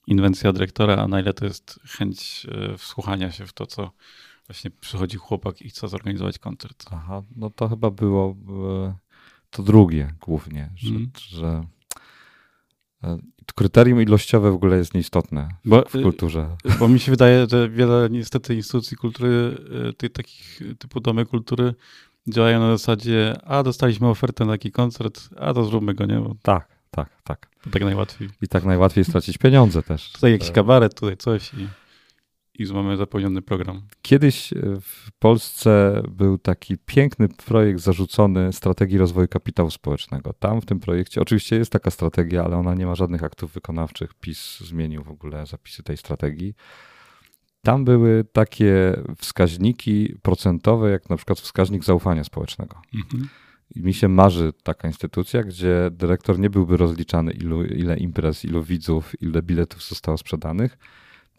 inwencja 0.08 0.54
dyrektora, 0.54 0.96
a 0.96 1.08
na 1.08 1.20
ile 1.20 1.34
to 1.34 1.46
jest 1.46 1.80
chęć 1.86 2.48
e, 2.52 2.78
wsłuchania 2.78 3.32
się 3.32 3.46
w 3.46 3.54
to, 3.54 3.66
co 3.66 3.92
właśnie 4.52 4.72
przychodzi 4.72 5.18
chłopak 5.18 5.62
i 5.62 5.70
chce 5.70 5.88
zorganizować 5.88 6.40
koncert. 6.40 6.86
Aha, 6.92 7.22
no 7.36 7.50
to 7.50 7.70
chyba 7.70 7.92
było 7.92 8.36
e, 8.86 8.96
to 9.50 9.64
drugie 9.64 10.14
głównie, 10.22 10.70
że, 10.76 10.90
mm. 10.90 11.12
że 11.16 11.66
e, 13.04 13.18
kryterium 13.56 14.02
ilościowe 14.02 14.52
w 14.52 14.56
ogóle 14.56 14.78
jest 14.78 14.94
nieistotne 14.94 15.50
bo, 15.66 15.84
w 15.90 15.92
kulturze. 15.92 16.58
Bo 16.80 16.88
mi 16.88 17.00
się 17.00 17.12
wydaje, 17.12 17.48
że 17.50 17.70
wiele 17.70 18.08
niestety 18.12 18.56
instytucji 18.56 18.98
kultury, 18.98 19.58
tych 19.98 20.12
takich 20.12 20.62
typu 20.80 21.00
domy 21.00 21.26
kultury 21.26 21.74
działają 22.28 22.60
na 22.60 22.78
zasadzie, 22.78 23.36
a 23.44 23.64
dostaliśmy 23.64 24.08
ofertę 24.08 24.46
na 24.46 24.54
taki 24.54 24.72
koncert, 24.72 25.30
a 25.38 25.54
to 25.54 25.66
zróbmy 25.66 25.94
go, 25.94 26.06
nie? 26.06 26.20
Bo 26.20 26.36
tak 26.42 26.82
tak, 26.92 27.10
tak. 27.24 27.48
Tak 27.72 27.82
najłatwiej. 27.82 28.30
I 28.42 28.48
tak 28.48 28.64
najłatwiej 28.64 29.06
stracić 29.06 29.38
pieniądze 29.38 29.84
też. 29.84 30.12
Tutaj 30.12 30.32
jakiś 30.32 30.52
kabaret, 30.52 30.94
tutaj 30.96 31.18
coś 31.18 31.54
i, 31.54 31.68
i 32.62 32.74
mamy 32.74 32.98
zapełniony 32.98 33.42
program. 33.42 33.82
Kiedyś 34.02 34.54
e, 34.54 34.58
w 34.82 35.12
Polsce 35.20 36.04
był 36.12 36.38
taki 36.38 36.78
piękny 36.78 37.30
projekt 37.30 37.80
zarzucony 37.80 38.54
strategii 38.54 38.98
rozwoju 38.98 39.28
kapitału 39.28 39.72
społecznego. 39.72 40.34
Tam 40.34 40.62
w 40.62 40.66
tym 40.66 40.80
projekcie, 40.80 41.22
oczywiście 41.22 41.56
jest 41.56 41.72
taka 41.72 41.92
strategia, 41.92 42.44
ale 42.44 42.58
ona 42.58 42.76
nie 42.76 42.86
ma 42.86 42.96
żadnych 42.96 43.24
aktów 43.24 43.54
wykonawczych. 43.54 44.14
PiS 44.14 44.60
zmienił 44.60 45.04
w 45.04 45.10
ogóle 45.10 45.46
zapisy 45.46 45.84
tej 45.84 45.98
strategii. 45.98 46.54
Tam 47.62 47.86
były 47.86 48.26
takie 48.34 48.96
wskaźniki 49.18 50.16
procentowe, 50.22 50.92
jak 50.92 51.10
na 51.10 51.18
przykład 51.18 51.40
wskaźnik 51.40 51.84
zaufania 51.84 52.24
społecznego. 52.24 52.82
Mhm. 52.96 53.30
I 53.76 53.82
mi 53.82 53.94
się 53.94 54.08
marzy 54.08 54.54
taka 54.64 54.88
instytucja, 54.88 55.44
gdzie 55.44 55.90
dyrektor 55.92 56.40
nie 56.40 56.50
byłby 56.50 56.78
rozliczany, 56.78 57.32
ilu, 57.32 57.64
ile 57.64 57.98
imprez, 57.98 58.46
ilu 58.46 58.64
widzów, 58.64 59.22
ile 59.22 59.42
biletów 59.42 59.84
zostało 59.84 60.18
sprzedanych, 60.18 60.78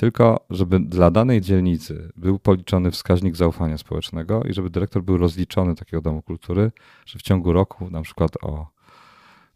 tylko 0.03 0.47
żeby 0.51 0.81
dla 0.81 1.11
danej 1.11 1.41
dzielnicy 1.41 2.13
był 2.17 2.39
policzony 2.39 2.91
wskaźnik 2.91 3.37
zaufania 3.37 3.79
społecznego 3.79 4.43
i 4.43 4.53
żeby 4.53 4.71
dyrektor 4.71 5.03
był 5.03 5.19
rozliczony 5.19 5.75
takiego 5.75 6.03
domu 6.03 6.23
kultury, 6.23 6.73
że 7.07 7.19
w 7.19 7.23
ciągu 7.23 7.53
roku 7.53 7.91
na 7.91 8.03
przykład 8.03 8.37
o, 8.43 8.67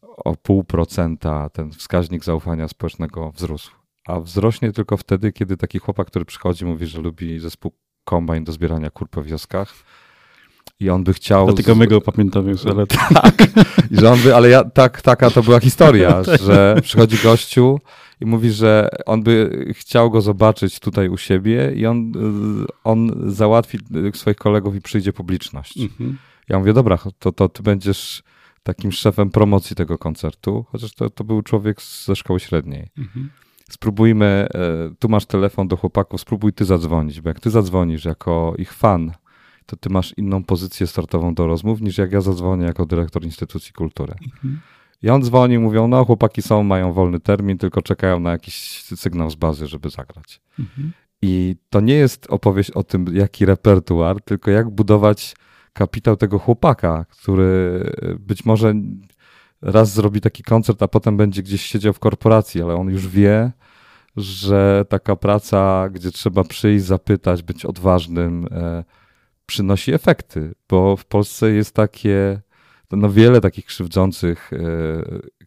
o 0.02 0.36
pół 0.36 0.64
procenta 0.64 1.48
ten 1.48 1.70
wskaźnik 1.70 2.24
zaufania 2.24 2.68
społecznego 2.68 3.32
wzrósł. 3.32 3.70
A 4.08 4.20
wzrośnie 4.20 4.72
tylko 4.72 4.96
wtedy, 4.96 5.32
kiedy 5.32 5.56
taki 5.56 5.78
chłopak, 5.78 6.06
który 6.06 6.24
przychodzi, 6.24 6.64
mówi, 6.64 6.86
że 6.86 7.00
lubi 7.00 7.40
zespół 7.40 7.72
kombajn 8.04 8.44
do 8.44 8.52
zbierania 8.52 8.90
kur 8.90 9.08
po 9.08 9.22
wioskach, 9.22 9.74
i 10.80 10.90
on 10.90 11.04
by 11.04 11.14
chciał... 11.14 11.46
Dlatego 11.46 11.74
z... 11.74 11.78
my 11.78 11.86
go 11.86 12.00
pamiętamy 12.00 12.50
już, 12.50 12.66
ale... 12.66 12.86
tak, 13.14 13.34
I 13.90 13.96
że 13.96 14.12
on 14.12 14.18
by, 14.18 14.34
ale 14.34 14.48
ja, 14.48 14.64
tak, 14.64 15.02
taka 15.02 15.30
to 15.30 15.42
była 15.42 15.60
historia, 15.60 16.22
tak. 16.24 16.40
że 16.40 16.76
przychodzi 16.82 17.18
gościu 17.22 17.78
i 18.20 18.26
mówi, 18.26 18.50
że 18.50 18.88
on 19.06 19.22
by 19.22 19.66
chciał 19.76 20.10
go 20.10 20.20
zobaczyć 20.20 20.80
tutaj 20.80 21.08
u 21.08 21.16
siebie 21.16 21.72
i 21.74 21.86
on, 21.86 22.12
on 22.84 23.12
załatwi 23.32 23.78
swoich 24.14 24.36
kolegów 24.36 24.74
i 24.76 24.80
przyjdzie 24.80 25.12
publiczność. 25.12 25.78
Mhm. 25.78 26.18
Ja 26.48 26.58
mówię, 26.58 26.72
dobra, 26.72 26.98
to, 27.18 27.32
to 27.32 27.48
ty 27.48 27.62
będziesz 27.62 28.22
takim 28.62 28.92
szefem 28.92 29.30
promocji 29.30 29.76
tego 29.76 29.98
koncertu, 29.98 30.64
chociaż 30.68 30.94
to, 30.94 31.10
to 31.10 31.24
był 31.24 31.42
człowiek 31.42 31.82
ze 31.82 32.16
szkoły 32.16 32.40
średniej. 32.40 32.90
Mhm. 32.98 33.30
Spróbujmy, 33.70 34.24
e, 34.24 34.48
tu 34.98 35.08
masz 35.08 35.26
telefon 35.26 35.68
do 35.68 35.76
chłopaków, 35.76 36.20
spróbuj 36.20 36.52
ty 36.52 36.64
zadzwonić, 36.64 37.20
bo 37.20 37.28
jak 37.28 37.40
ty 37.40 37.50
zadzwonisz 37.50 38.04
jako 38.04 38.54
ich 38.58 38.72
fan, 38.72 39.12
to 39.66 39.76
ty 39.76 39.90
masz 39.90 40.14
inną 40.16 40.44
pozycję 40.44 40.86
startową 40.86 41.34
do 41.34 41.46
rozmów, 41.46 41.80
niż 41.80 41.98
jak 41.98 42.12
ja 42.12 42.20
zadzwonię 42.20 42.64
jako 42.64 42.86
dyrektor 42.86 43.24
instytucji 43.24 43.72
kultury. 43.72 44.14
Mhm. 44.24 44.60
I 45.06 45.10
on 45.10 45.22
dzwoni, 45.22 45.58
mówią, 45.58 45.88
no 45.88 46.04
chłopaki 46.04 46.42
są, 46.42 46.62
mają 46.62 46.92
wolny 46.92 47.20
termin, 47.20 47.58
tylko 47.58 47.82
czekają 47.82 48.20
na 48.20 48.30
jakiś 48.30 48.82
sygnał 48.82 49.30
z 49.30 49.34
bazy, 49.34 49.66
żeby 49.66 49.90
zagrać. 49.90 50.40
Mhm. 50.58 50.92
I 51.22 51.56
to 51.70 51.80
nie 51.80 51.94
jest 51.94 52.26
opowieść 52.30 52.70
o 52.70 52.84
tym, 52.84 53.06
jaki 53.12 53.46
repertuar, 53.46 54.22
tylko 54.22 54.50
jak 54.50 54.70
budować 54.70 55.36
kapitał 55.72 56.16
tego 56.16 56.38
chłopaka, 56.38 57.04
który 57.10 57.80
być 58.18 58.44
może 58.44 58.74
raz 59.62 59.92
zrobi 59.92 60.20
taki 60.20 60.42
koncert, 60.42 60.82
a 60.82 60.88
potem 60.88 61.16
będzie 61.16 61.42
gdzieś 61.42 61.62
siedział 61.62 61.92
w 61.92 61.98
korporacji, 61.98 62.62
ale 62.62 62.74
on 62.74 62.88
już 62.88 63.08
wie, 63.08 63.52
że 64.16 64.84
taka 64.88 65.16
praca, 65.16 65.88
gdzie 65.88 66.10
trzeba 66.10 66.44
przyjść, 66.44 66.84
zapytać, 66.84 67.42
być 67.42 67.64
odważnym, 67.64 68.46
e, 68.50 68.84
przynosi 69.46 69.92
efekty, 69.92 70.54
bo 70.68 70.96
w 70.96 71.04
Polsce 71.04 71.50
jest 71.50 71.74
takie, 71.74 72.40
no 72.92 73.10
wiele 73.10 73.40
takich 73.40 73.64
krzywdzących, 73.64 74.52
e, 74.52 74.58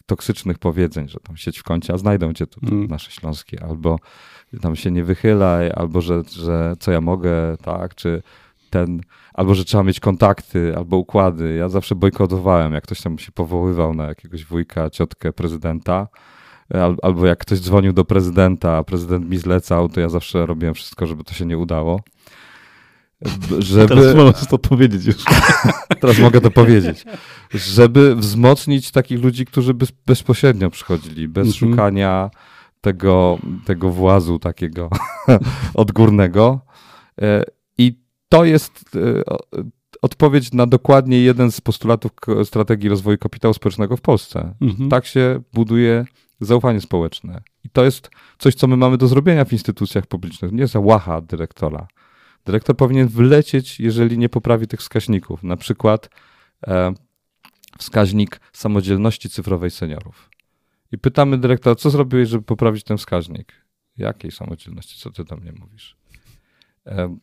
toksycznych 0.06 0.60
powiedzeń, 0.60 1.10
że 1.10 1.20
tam 1.20 1.38
sieć 1.38 1.60
w 1.60 1.64
kącie, 1.64 1.94
a 1.94 1.98
znajdą 1.98 2.34
cię 2.34 2.48
tu, 2.48 2.60
mm. 2.64 2.88
nasze 2.88 3.12
śląskie, 3.12 3.64
albo 3.64 4.00
tam 4.62 4.76
się 4.76 4.92
nie 4.92 5.04
wychylaj, 5.04 5.72
albo 5.76 6.02
że, 6.02 6.24
że 6.30 6.74
co 6.80 6.92
ja 6.92 7.02
mogę, 7.02 7.58
tak, 7.62 7.96
czy 7.96 8.22
ten, 8.70 9.02
albo 9.34 9.56
że 9.56 9.66
trzeba 9.66 9.84
mieć 9.84 10.00
kontakty, 10.00 10.78
albo 10.78 10.98
układy. 10.98 11.56
Ja 11.56 11.70
zawsze 11.70 11.96
bojkotowałem, 11.96 12.74
jak 12.74 12.84
ktoś 12.84 13.02
tam 13.02 13.20
się 13.20 13.32
powoływał 13.32 13.94
na 13.94 14.06
jakiegoś 14.06 14.46
wujka, 14.46 14.90
ciotkę 14.90 15.34
prezydenta, 15.34 16.08
albo 17.02 17.26
jak 17.26 17.40
ktoś 17.40 17.60
dzwonił 17.60 17.94
do 17.94 18.06
prezydenta, 18.06 18.78
a 18.78 18.84
prezydent 18.84 19.30
mi 19.30 19.38
zlecał, 19.38 19.90
to 19.90 20.00
ja 20.00 20.10
zawsze 20.10 20.46
robiłem 20.46 20.74
wszystko, 20.74 21.08
żeby 21.08 21.24
to 21.24 21.34
się 21.34 21.46
nie 21.46 21.58
udało 21.58 22.00
żeby... 23.60 23.88
Teraz 23.88 24.16
możesz 24.16 24.48
to 24.48 24.58
powiedzieć 24.58 25.06
już. 25.06 25.16
Teraz 26.02 26.20
mogę 26.20 26.42
to 26.42 26.52
powiedzieć. 26.52 27.06
Żeby 27.54 28.16
wzmocnić 28.16 28.92
takich 28.92 29.24
ludzi, 29.24 29.46
którzy 29.46 29.74
bez, 29.74 29.92
bezpośrednio 30.06 30.70
przychodzili, 30.70 31.28
bez 31.28 31.48
mhm. 31.48 31.72
szukania 31.72 32.30
tego, 32.82 33.38
tego 33.66 33.90
włazu 33.90 34.40
takiego 34.40 34.90
odgórnego. 35.74 36.62
E, 37.22 37.44
I 37.78 38.00
to 38.30 38.46
jest 38.46 38.96
e, 38.96 39.24
odpowiedź 40.02 40.54
na 40.54 40.68
dokładnie 40.68 41.22
jeden 41.22 41.52
z 41.52 41.62
postulatów 41.62 42.12
strategii 42.44 42.90
rozwoju 42.90 43.18
kapitału 43.18 43.54
społecznego 43.54 43.98
w 43.98 44.02
Polsce. 44.02 44.56
Mhm. 44.62 44.90
Tak 44.90 45.06
się 45.06 45.42
buduje 45.54 46.06
zaufanie 46.40 46.82
społeczne. 46.82 47.42
I 47.64 47.70
to 47.70 47.86
jest 47.86 48.10
coś, 48.38 48.56
co 48.56 48.68
my 48.68 48.78
mamy 48.78 48.98
do 48.98 49.08
zrobienia 49.08 49.46
w 49.46 49.54
instytucjach 49.54 50.08
publicznych. 50.08 50.52
Nie 50.52 50.68
załacha 50.68 51.22
dyrektora 51.22 51.88
Dyrektor 52.50 52.78
powinien 52.78 53.08
wlecieć, 53.08 53.80
jeżeli 53.80 54.18
nie 54.18 54.30
poprawi 54.30 54.68
tych 54.68 54.80
wskaźników. 54.80 55.44
Na 55.44 55.58
przykład 55.58 56.10
e, 56.68 56.94
wskaźnik 57.78 58.40
samodzielności 58.54 59.30
cyfrowej 59.30 59.72
seniorów. 59.72 60.30
I 60.92 60.98
pytamy 60.98 61.38
dyrektora, 61.38 61.76
co 61.76 61.90
zrobiłeś, 61.90 62.30
żeby 62.30 62.44
poprawić 62.44 62.84
ten 62.84 62.98
wskaźnik? 62.98 63.54
Jakiej 63.98 64.32
samodzielności? 64.32 65.00
Co 65.00 65.10
ty 65.10 65.24
do 65.24 65.36
mnie 65.38 65.52
mówisz? 65.60 65.96
E, 66.86 67.18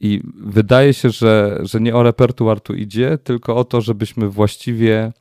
I 0.00 0.22
wydaje 0.34 0.94
się, 0.94 1.10
że, 1.10 1.58
że 1.62 1.80
nie 1.80 1.94
o 1.94 2.02
repertuar 2.02 2.60
tu 2.60 2.74
idzie, 2.74 3.18
tylko 3.18 3.56
o 3.56 3.64
to, 3.64 3.80
żebyśmy 3.80 4.28
właściwie 4.28 5.12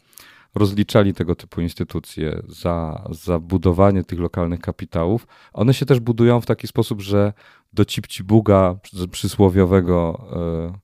rozliczali 0.55 1.13
tego 1.13 1.35
typu 1.35 1.61
instytucje 1.61 2.41
za, 2.47 3.07
za 3.09 3.39
budowanie 3.39 4.03
tych 4.03 4.19
lokalnych 4.19 4.59
kapitałów. 4.59 5.27
One 5.53 5.73
się 5.73 5.85
też 5.85 5.99
budują 5.99 6.41
w 6.41 6.45
taki 6.45 6.67
sposób, 6.67 7.01
że 7.01 7.33
do 7.73 7.85
cipcibuga 7.85 8.75
przysłowiowego, 9.11 10.27
e, 10.73 10.79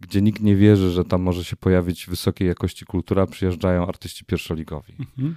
gdzie 0.00 0.22
nikt 0.22 0.42
nie 0.42 0.56
wierzy, 0.56 0.90
że 0.90 1.04
tam 1.04 1.22
może 1.22 1.44
się 1.44 1.56
pojawić 1.56 2.06
wysokiej 2.06 2.48
jakości 2.48 2.84
kultura, 2.84 3.26
przyjeżdżają 3.26 3.86
artyści 3.86 4.24
pierwszoligowi. 4.24 4.96
Mhm. 5.00 5.36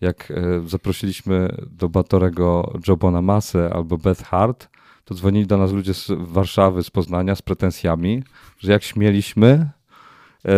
Jak 0.00 0.30
e, 0.30 0.68
zaprosiliśmy 0.68 1.56
do 1.70 1.88
Batorego 1.88 2.72
Jobona 2.88 3.22
Masę 3.22 3.70
albo 3.74 3.98
Beth 3.98 4.24
Hart, 4.24 4.68
to 5.04 5.14
dzwonili 5.14 5.46
do 5.46 5.58
nas 5.58 5.72
ludzie 5.72 5.94
z 5.94 6.08
Warszawy, 6.10 6.82
z 6.82 6.90
Poznania 6.90 7.34
z 7.34 7.42
pretensjami, 7.42 8.22
że 8.58 8.72
jak 8.72 8.82
śmieliśmy 8.82 9.70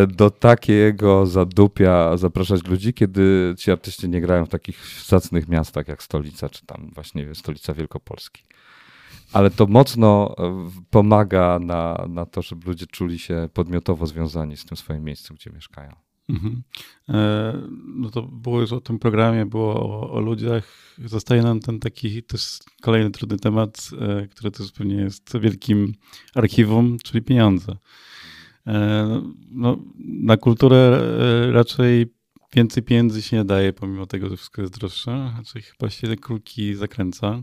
do 0.09 0.31
takiego 0.31 1.27
zadupia 1.27 2.17
zapraszać 2.17 2.67
ludzi, 2.67 2.95
kiedy 2.95 3.55
ci 3.59 3.71
artyści 3.71 4.09
nie 4.09 4.21
grają 4.21 4.47
w 4.47 4.49
takich 4.49 5.05
zacnych 5.07 5.49
miastach 5.49 5.89
jak 5.89 6.03
stolica, 6.03 6.49
czy 6.49 6.67
tam 6.67 6.91
właśnie 6.95 7.35
stolica 7.35 7.75
Wielkopolski. 7.75 8.43
Ale 9.33 9.51
to 9.51 9.67
mocno 9.67 10.35
e, 10.39 10.71
pomaga 10.91 11.59
na, 11.59 12.07
na 12.09 12.27
to, 12.27 12.43
żeby 12.43 12.67
ludzie 12.67 12.87
czuli 12.87 13.19
się 13.19 13.49
podmiotowo 13.55 14.07
związani 14.07 14.57
z 14.57 14.65
tym 14.65 14.77
swoim 14.77 15.05
miejscem, 15.05 15.37
gdzie 15.37 15.51
mieszkają. 15.51 15.93
Mhm. 16.29 16.62
E, 17.09 17.53
no 17.97 18.11
to 18.11 18.23
było 18.23 18.61
już 18.61 18.73
o 18.73 18.81
tym 18.81 18.99
programie, 18.99 19.47
było 19.47 19.75
o, 19.75 20.11
o, 20.11 20.21
ludziach. 20.21 20.95
Zostaje 21.05 21.43
nam 21.43 21.61
ten 21.61 21.81
taki 21.81 22.23
też 22.23 22.59
kolejny 22.83 23.11
trudny 23.11 23.39
temat, 23.39 23.91
e, 24.01 24.27
który 24.27 24.51
też 24.51 24.73
pewnie 24.73 24.95
jest 24.95 25.39
wielkim 25.39 25.95
archiwum, 26.35 26.97
czyli 27.05 27.23
pieniądze. 27.23 27.77
E, 28.66 29.23
no, 29.50 29.78
na 29.99 30.37
kulturę 30.37 31.02
raczej 31.52 32.07
więcej 32.57 32.83
pieniędzy 32.83 33.23
się 33.23 33.37
nie 33.37 33.45
daje, 33.45 33.73
pomimo 33.73 34.07
tego, 34.07 34.28
że 34.28 34.37
wszystko 34.37 34.62
jest 34.62 34.78
droższe. 34.78 35.33
Raczej 35.37 35.62
chyba 35.62 35.90
się 35.90 36.16
kulki 36.16 36.75
zakręca. 36.75 37.42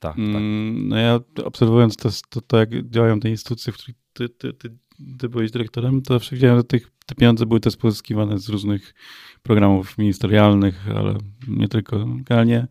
Tak, 0.00 0.16
tak. 0.16 0.18
Mm, 0.18 0.88
no 0.88 0.96
ja 0.96 1.20
obserwując 1.44 1.96
to, 1.96 2.08
to, 2.30 2.40
to, 2.40 2.56
jak 2.56 2.90
działają 2.90 3.20
te 3.20 3.30
instytucje, 3.30 3.72
w 3.72 3.76
których 3.76 3.96
ty, 4.12 4.28
ty, 4.28 4.52
ty, 4.52 4.76
ty 5.18 5.28
byłeś 5.28 5.50
dyrektorem, 5.50 6.02
to 6.02 6.14
zawsze 6.14 6.36
widziałem, 6.36 6.56
że 6.56 6.64
tych 6.64 6.90
te 7.06 7.14
pieniądze 7.14 7.46
były 7.46 7.60
też 7.60 7.76
pozyskiwane 7.76 8.38
z 8.38 8.48
różnych 8.48 8.94
programów 9.42 9.98
ministerialnych, 9.98 10.88
ale 10.96 11.18
nie 11.48 11.68
tylko. 11.68 11.98
Generalnie 11.98 12.66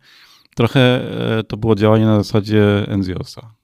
trochę 0.54 0.80
e, 1.38 1.44
to 1.44 1.56
było 1.56 1.74
działanie 1.74 2.04
na 2.04 2.16
zasadzie 2.16 2.86
NZOS-a. 2.98 3.54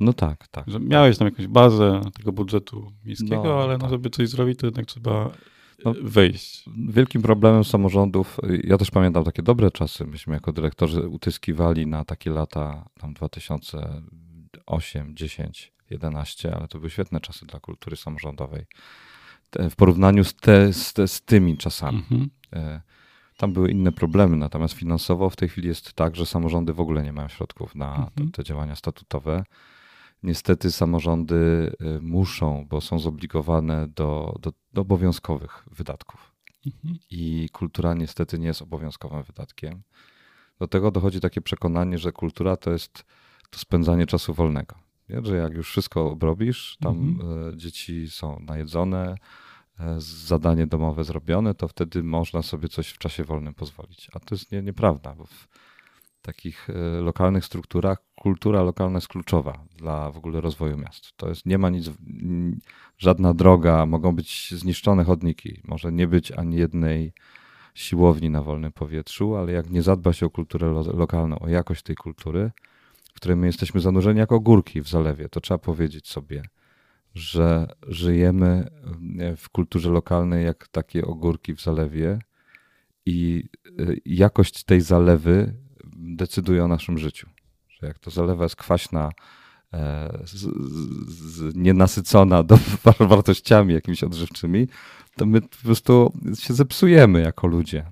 No 0.00 0.12
tak, 0.12 0.48
tak. 0.48 0.64
Że 0.68 0.80
miałeś 0.80 1.18
tam 1.18 1.28
jakąś 1.28 1.46
bazę 1.46 2.00
tego 2.14 2.32
budżetu 2.32 2.92
miejskiego, 3.04 3.44
no, 3.44 3.62
ale 3.62 3.72
no, 3.72 3.78
tak. 3.78 3.90
żeby 3.90 4.10
coś 4.10 4.28
zrobić, 4.28 4.58
to 4.58 4.66
jednak 4.66 4.86
trzeba 4.86 5.30
no, 5.84 5.94
wejść. 6.02 6.64
Wielkim 6.88 7.22
problemem 7.22 7.64
samorządów, 7.64 8.38
ja 8.64 8.78
też 8.78 8.90
pamiętam 8.90 9.24
takie 9.24 9.42
dobre 9.42 9.70
czasy, 9.70 10.06
myśmy 10.06 10.34
jako 10.34 10.52
dyrektorzy 10.52 11.08
utyskiwali 11.08 11.86
na 11.86 12.04
takie 12.04 12.30
lata 12.30 12.88
tam 13.00 13.14
2008, 13.14 15.16
10, 15.16 15.72
11, 15.90 16.56
ale 16.56 16.68
to 16.68 16.78
były 16.78 16.90
świetne 16.90 17.20
czasy 17.20 17.46
dla 17.46 17.60
kultury 17.60 17.96
samorządowej 17.96 18.66
w 19.70 19.76
porównaniu 19.76 20.24
z, 20.24 20.34
te, 20.34 20.72
z, 20.72 20.92
te, 20.92 21.08
z 21.08 21.22
tymi 21.22 21.56
czasami. 21.56 21.98
Mhm. 21.98 22.30
E, 22.52 22.80
tam 23.36 23.52
były 23.52 23.70
inne 23.70 23.92
problemy, 23.92 24.36
natomiast 24.36 24.74
finansowo 24.74 25.30
w 25.30 25.36
tej 25.36 25.48
chwili 25.48 25.68
jest 25.68 25.92
tak, 25.92 26.16
że 26.16 26.26
samorządy 26.26 26.72
w 26.72 26.80
ogóle 26.80 27.02
nie 27.02 27.12
mają 27.12 27.28
środków 27.28 27.74
na 27.74 27.94
mhm. 27.94 28.10
te, 28.14 28.32
te 28.32 28.44
działania 28.44 28.76
statutowe. 28.76 29.44
Niestety 30.22 30.72
samorządy 30.72 31.72
e, 31.80 32.00
muszą, 32.00 32.66
bo 32.70 32.80
są 32.80 32.98
zobligowane 32.98 33.88
do, 33.88 34.38
do, 34.40 34.52
do 34.72 34.80
obowiązkowych 34.80 35.64
wydatków. 35.70 36.32
Mhm. 36.66 36.98
I 37.10 37.48
kultura 37.52 37.94
niestety 37.94 38.38
nie 38.38 38.46
jest 38.46 38.62
obowiązkowym 38.62 39.22
wydatkiem. 39.22 39.82
Do 40.58 40.68
tego 40.68 40.90
dochodzi 40.90 41.20
takie 41.20 41.40
przekonanie, 41.40 41.98
że 41.98 42.12
kultura 42.12 42.56
to 42.56 42.72
jest 42.72 43.04
to 43.50 43.58
spędzanie 43.58 44.06
czasu 44.06 44.34
wolnego. 44.34 44.74
Nie? 45.08 45.20
Że 45.24 45.36
jak 45.36 45.54
już 45.54 45.68
wszystko 45.68 46.10
obrobisz, 46.10 46.76
tam 46.80 47.18
mhm. 47.20 47.58
dzieci 47.58 48.10
są 48.10 48.40
najedzone, 48.40 49.16
E, 49.80 49.96
zadanie 49.98 50.66
domowe 50.66 51.04
zrobione, 51.04 51.54
to 51.54 51.68
wtedy 51.68 52.02
można 52.02 52.42
sobie 52.42 52.68
coś 52.68 52.88
w 52.88 52.98
czasie 52.98 53.24
wolnym 53.24 53.54
pozwolić. 53.54 54.10
A 54.12 54.20
to 54.20 54.34
jest 54.34 54.52
nie, 54.52 54.62
nieprawda, 54.62 55.14
bo 55.14 55.24
w 55.24 55.48
takich 56.26 56.70
e, 56.70 57.00
lokalnych 57.00 57.44
strukturach 57.44 57.98
kultura 58.14 58.62
lokalna 58.62 58.96
jest 58.96 59.08
kluczowa 59.08 59.64
dla 59.76 60.10
w 60.10 60.16
ogóle 60.16 60.40
rozwoju 60.40 60.78
miast. 60.78 61.16
To 61.16 61.28
jest, 61.28 61.46
nie 61.46 61.58
ma 61.58 61.70
nic, 61.70 61.90
żadna 62.98 63.34
droga, 63.34 63.86
mogą 63.86 64.16
być 64.16 64.54
zniszczone 64.54 65.04
chodniki, 65.04 65.60
może 65.64 65.92
nie 65.92 66.06
być 66.06 66.32
ani 66.32 66.56
jednej 66.56 67.12
siłowni 67.74 68.30
na 68.30 68.42
wolnym 68.42 68.72
powietrzu, 68.72 69.36
ale 69.36 69.52
jak 69.52 69.70
nie 69.70 69.82
zadba 69.82 70.12
się 70.12 70.26
o 70.26 70.30
kulturę 70.30 70.66
lo 70.66 70.82
lokalną, 70.82 71.38
o 71.38 71.48
jakość 71.48 71.82
tej 71.82 71.96
kultury, 71.96 72.50
w 73.14 73.16
której 73.16 73.36
my 73.36 73.46
jesteśmy 73.46 73.80
zanurzeni 73.80 74.18
jako 74.18 74.40
górki 74.40 74.82
w 74.82 74.88
zalewie, 74.88 75.28
to 75.28 75.40
trzeba 75.40 75.58
powiedzieć 75.58 76.08
sobie– 76.08 76.42
że 77.16 77.66
żyjemy 77.88 78.68
w 79.36 79.48
kulturze 79.48 79.90
lokalnej 79.90 80.44
jak 80.44 80.68
takie 80.68 81.04
ogórki 81.04 81.54
w 81.54 81.60
zalewie 81.60 82.18
i 83.06 83.44
y, 83.80 84.00
jakość 84.04 84.64
tej 84.64 84.80
zalewy 84.80 85.54
decyduje 86.06 86.64
o 86.64 86.68
naszym 86.68 86.98
życiu. 86.98 87.28
Że 87.68 87.86
jak 87.86 87.98
to 87.98 88.10
zalewa 88.10 88.44
jest 88.44 88.56
kwaśna, 88.56 89.10
e, 89.72 90.18
z, 90.24 90.46
z, 91.08 91.54
nienasycona 91.56 92.42
do 92.42 92.58
wartościami 92.98 93.74
jakimiś 93.74 94.04
odżywczymi, 94.04 94.68
to 95.16 95.26
my 95.26 95.40
po 95.40 95.56
prostu 95.64 96.12
się 96.38 96.54
zepsujemy 96.54 97.20
jako 97.20 97.46
ludzie. 97.46 97.86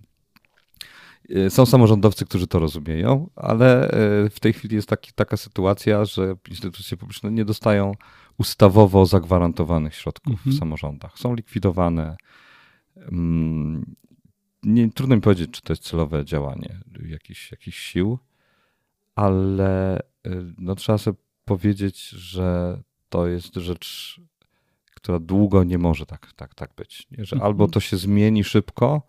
E, 1.30 1.50
są 1.50 1.66
samorządowcy, 1.66 2.24
którzy 2.24 2.46
to 2.46 2.58
rozumieją, 2.58 3.30
ale 3.36 3.90
e, 3.90 4.30
w 4.30 4.40
tej 4.40 4.52
chwili 4.52 4.76
jest 4.76 4.88
taki, 4.88 5.12
taka 5.12 5.36
sytuacja, 5.36 6.04
że 6.04 6.36
instytucje 6.50 6.96
publiczne 6.96 7.30
nie 7.30 7.44
dostają 7.44 7.92
ustawowo 8.38 9.06
zagwarantowanych 9.06 9.94
środków 9.94 10.32
mhm. 10.32 10.56
w 10.56 10.58
samorządach. 10.58 11.18
Są 11.18 11.34
likwidowane. 11.34 12.16
Nie, 14.64 14.90
trudno 14.90 15.16
mi 15.16 15.22
powiedzieć, 15.22 15.50
czy 15.50 15.62
to 15.62 15.72
jest 15.72 15.82
celowe 15.82 16.24
działanie 16.24 16.80
jakichś, 17.06 17.50
jakichś 17.50 17.78
sił, 17.78 18.18
ale 19.14 20.00
y, 20.00 20.54
no, 20.58 20.74
trzeba 20.74 20.98
sobie 20.98 21.16
powiedzieć, 21.44 22.08
że 22.08 22.78
to 23.08 23.26
jest 23.26 23.54
rzecz, 23.54 24.20
która 24.94 25.18
długo 25.18 25.64
nie 25.64 25.78
może 25.78 26.06
tak, 26.06 26.32
tak, 26.32 26.54
tak 26.54 26.74
być. 26.76 27.06
Nie? 27.10 27.24
Że 27.24 27.36
mhm. 27.36 27.46
albo 27.46 27.68
to 27.68 27.80
się 27.80 27.96
zmieni 27.96 28.44
szybko, 28.44 29.02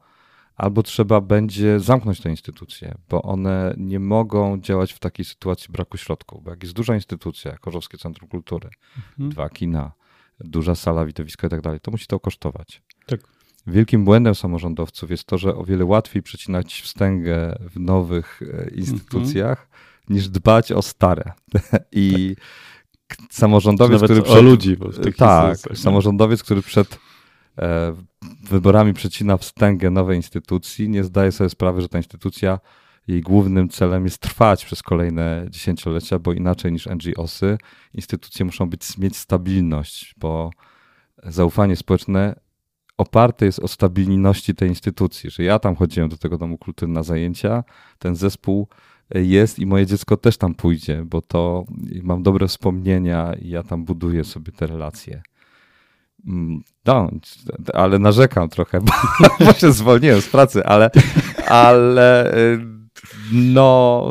albo 0.56 0.84
trzeba 0.84 1.22
będzie 1.22 1.80
zamknąć 1.80 2.22
te 2.22 2.30
instytucje, 2.30 2.96
bo 3.10 3.22
one 3.22 3.74
nie 3.78 4.00
mogą 4.00 4.62
działać 4.62 4.94
w 4.94 5.00
takiej 5.00 5.26
sytuacji 5.26 5.72
braku 5.72 5.98
środków. 5.98 6.44
Bo 6.44 6.50
jak 6.50 6.64
jest 6.64 6.76
duża 6.76 6.96
instytucja, 6.96 7.52
jak 7.52 7.66
Chorzowskie 7.66 7.98
Centrum 7.98 8.30
Kultury, 8.30 8.70
mhm. 8.98 9.30
dwa 9.30 9.50
kina, 9.50 9.92
duża 10.40 10.76
sala, 10.76 11.06
widowisko 11.06 11.48
i 11.48 11.50
tak 11.50 11.62
dalej, 11.62 11.80
to 11.80 11.92
musi 11.92 12.08
to 12.08 12.20
kosztować. 12.20 12.82
Tak. 13.06 13.35
Wielkim 13.68 14.06
błędem 14.06 14.36
samorządowców 14.36 15.12
jest 15.12 15.24
to, 15.24 15.38
że 15.38 15.56
o 15.56 15.64
wiele 15.64 15.86
łatwiej 15.86 16.24
przecinać 16.24 16.82
wstęgę 16.82 17.56
w 17.60 17.80
nowych 17.80 18.42
e, 18.42 18.70
instytucjach, 18.70 19.60
mhm. 19.60 19.70
niż 20.10 20.30
dbać 20.30 20.72
o 20.72 20.82
stare. 20.82 21.32
I 21.92 22.36
tak. 23.08 23.18
samorządowiec, 23.32 24.04
który 24.04 24.22
przed, 24.22 24.38
o 24.38 24.42
ludzi. 24.42 24.78
tak, 25.18 25.58
samorządowiec, 25.78 26.44
który 26.44 26.62
przed 26.62 27.00
E, 27.60 27.96
wyborami 28.44 28.94
przecina 28.94 29.38
wstęgę 29.38 29.90
nowej 29.90 30.18
instytucji, 30.18 30.90
nie 30.90 31.04
zdaje 31.04 31.32
sobie 31.32 31.50
sprawy, 31.50 31.82
że 31.82 31.90
ta 31.90 31.98
instytucja, 31.98 32.60
jej 33.08 33.22
głównym 33.22 33.70
celem 33.70 34.04
jest 34.04 34.18
trwać 34.18 34.66
przez 34.66 34.84
kolejne 34.84 35.46
dziesięciolecia, 35.50 36.20
bo 36.20 36.34
inaczej 36.34 36.72
niż 36.72 36.86
NGOsy, 36.86 37.58
instytucje 37.94 38.46
muszą 38.46 38.70
być, 38.70 38.98
mieć 38.98 39.18
stabilność, 39.18 40.16
bo 40.18 40.50
zaufanie 41.24 41.76
społeczne 41.76 42.36
oparte 42.98 43.46
jest 43.46 43.60
o 43.60 43.68
stabilności 43.68 44.56
tej 44.56 44.70
instytucji, 44.70 45.30
że 45.30 45.44
ja 45.44 45.60
tam 45.60 45.76
chodziłem 45.76 46.10
do 46.10 46.18
tego 46.18 46.38
domu 46.38 46.58
kultury 46.58 46.92
na 46.92 47.04
zajęcia, 47.04 47.64
ten 48.00 48.16
zespół 48.16 48.68
jest 49.16 49.60
i 49.60 49.66
moje 49.66 49.86
dziecko 49.86 50.18
też 50.18 50.38
tam 50.38 50.56
pójdzie, 50.56 51.04
bo 51.06 51.22
to 51.22 51.66
mam 52.04 52.24
dobre 52.24 52.48
wspomnienia 52.48 53.34
i 53.34 53.50
ja 53.50 53.64
tam 53.64 53.86
buduję 53.86 54.24
sobie 54.24 54.52
te 54.52 54.68
relacje. 54.68 55.22
No, 56.86 57.10
ale 57.74 58.00
narzekam 58.00 58.50
trochę, 58.50 58.82
bo, 58.86 58.92
bo 59.46 59.54
się 59.54 59.72
zwolniłem 59.72 60.22
z 60.22 60.28
pracy, 60.30 60.66
ale, 60.66 60.90
ale 61.48 62.38
y, 62.38 62.60
no 63.32 64.08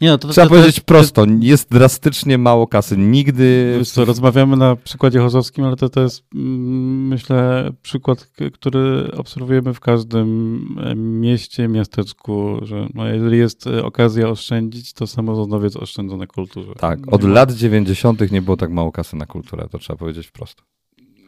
nie, 0.00 0.08
no, 0.08 0.18
to, 0.18 0.28
Trzeba 0.28 0.46
to, 0.46 0.54
powiedzieć 0.54 0.76
to, 0.76 0.82
prosto, 0.82 1.26
jest 1.40 1.70
drastycznie 1.70 2.38
mało 2.38 2.66
kasy. 2.66 2.96
Nigdy. 2.96 3.74
Wiesz 3.78 3.90
co, 3.90 4.04
rozmawiamy 4.04 4.56
na 4.56 4.76
przykładzie 4.76 5.18
chorzowskim, 5.18 5.64
ale 5.64 5.76
to, 5.76 5.88
to 5.88 6.00
jest, 6.00 6.24
mm, 6.34 7.08
myślę, 7.08 7.70
przykład, 7.82 8.30
który 8.52 9.12
obserwujemy 9.16 9.74
w 9.74 9.80
każdym 9.80 10.60
e, 10.84 10.94
mieście, 10.94 11.68
miasteczku, 11.68 12.58
że 12.62 12.88
no, 12.94 13.06
jeżeli 13.06 13.38
jest 13.38 13.66
e, 13.66 13.84
okazja 13.84 14.28
oszczędzić, 14.28 14.92
to 14.92 15.06
samorządowiec 15.06 15.76
oszczędza 15.76 16.16
na 16.16 16.26
kulturze. 16.26 16.72
Tak, 16.74 17.12
od 17.12 17.24
lat 17.24 17.52
90. 17.52 18.32
nie 18.32 18.42
było 18.42 18.56
tak 18.56 18.70
mało 18.70 18.92
kasy 18.92 19.16
na 19.16 19.26
kulturę, 19.26 19.68
to 19.70 19.78
trzeba 19.78 19.96
powiedzieć 19.96 20.30
prosto. 20.30 20.62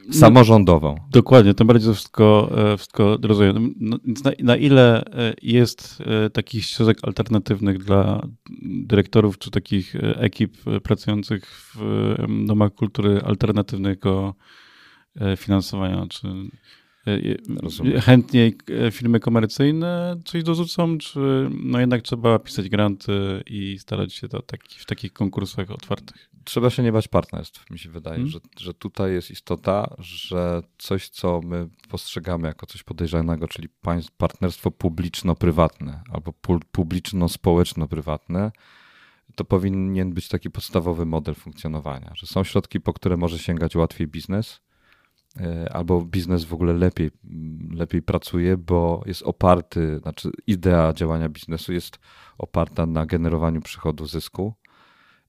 No, 0.06 0.14
samorządową. 0.14 0.94
No, 0.98 1.04
dokładnie, 1.10 1.54
tym 1.54 1.66
bardziej 1.66 1.88
to 1.88 1.94
wszystko, 1.94 2.50
e, 2.72 2.76
wszystko 2.76 3.18
rozumiem. 3.22 3.74
No, 3.80 3.98
na, 4.24 4.30
na, 4.42 4.56
ile 4.56 5.04
e, 5.04 5.34
jest 5.42 6.02
e, 6.06 6.30
takich 6.30 6.64
ścieżek 6.64 6.98
alternatywnych 7.02 7.78
dla 7.78 8.26
dyrektorów 8.62 9.38
czy 9.38 9.50
takich 9.50 9.94
ekip 10.16 10.56
pracujących 10.82 11.44
w 11.74 12.14
domach 12.46 12.74
kultury 12.74 13.20
alternatywnego 13.24 14.34
finansowania? 15.36 16.06
Czy... 16.08 16.28
Rozumiem. 17.62 18.00
Chętniej 18.00 18.58
filmy 18.90 19.20
komercyjne 19.20 20.16
coś 20.24 20.42
dorzucą, 20.42 20.98
czy 20.98 21.50
no 21.64 21.80
jednak 21.80 22.02
trzeba 22.02 22.38
pisać 22.38 22.68
granty 22.68 23.42
i 23.46 23.78
starać 23.78 24.14
się 24.14 24.28
to 24.28 24.42
taki, 24.42 24.78
w 24.78 24.86
takich 24.86 25.12
konkursach 25.12 25.70
otwartych? 25.70 26.30
Trzeba 26.44 26.70
się 26.70 26.82
nie 26.82 26.92
bać 26.92 27.08
partnerstw, 27.08 27.70
mi 27.70 27.78
się 27.78 27.90
wydaje, 27.90 28.16
hmm? 28.16 28.30
że, 28.30 28.40
że 28.58 28.74
tutaj 28.74 29.12
jest 29.12 29.30
istota, 29.30 29.96
że 29.98 30.62
coś, 30.78 31.08
co 31.08 31.40
my 31.44 31.68
postrzegamy 31.88 32.48
jako 32.48 32.66
coś 32.66 32.82
podejrzanego, 32.82 33.48
czyli 33.48 33.68
partnerstwo 34.16 34.70
publiczno-prywatne 34.70 36.00
albo 36.12 36.32
publiczno-społeczno-prywatne, 36.72 38.50
to 39.34 39.44
powinien 39.44 40.12
być 40.12 40.28
taki 40.28 40.50
podstawowy 40.50 41.06
model 41.06 41.34
funkcjonowania, 41.34 42.12
że 42.14 42.26
są 42.26 42.44
środki, 42.44 42.80
po 42.80 42.92
które 42.92 43.16
może 43.16 43.38
sięgać 43.38 43.76
łatwiej 43.76 44.06
biznes, 44.06 44.60
e, 44.60 44.71
albo 45.70 46.02
biznes 46.04 46.44
w 46.44 46.54
ogóle 46.54 46.72
lepiej, 46.72 47.10
lepiej 47.70 48.02
pracuje, 48.02 48.56
bo 48.56 49.02
jest 49.06 49.22
oparty, 49.22 49.98
znaczy 49.98 50.30
idea 50.46 50.92
działania 50.92 51.28
biznesu 51.28 51.72
jest 51.72 51.98
oparta 52.38 52.86
na 52.86 53.06
generowaniu 53.06 53.60
przychodu, 53.60 54.06
zysku 54.06 54.54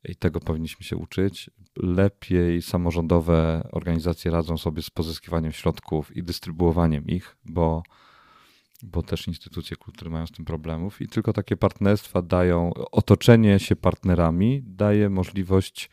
i 0.09 0.15
tego 0.15 0.39
powinniśmy 0.39 0.85
się 0.85 0.97
uczyć. 0.97 1.49
Lepiej 1.77 2.61
samorządowe 2.61 3.67
organizacje 3.71 4.31
radzą 4.31 4.57
sobie 4.57 4.81
z 4.81 4.89
pozyskiwaniem 4.89 5.51
środków 5.51 6.15
i 6.15 6.23
dystrybuowaniem 6.23 7.05
ich, 7.07 7.37
bo 7.45 7.83
bo 8.83 9.01
też 9.01 9.27
instytucje 9.27 9.77
kultury 9.77 10.11
mają 10.11 10.27
z 10.27 10.31
tym 10.31 10.45
problemów 10.45 11.01
i 11.01 11.07
tylko 11.07 11.33
takie 11.33 11.57
partnerstwa 11.57 12.21
dają, 12.21 12.73
otoczenie 12.73 13.59
się 13.59 13.75
partnerami 13.75 14.61
daje 14.65 15.09
możliwość 15.09 15.89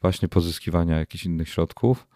właśnie 0.00 0.28
pozyskiwania 0.28 0.98
jakichś 0.98 1.24
innych 1.24 1.48
środków. 1.48 2.06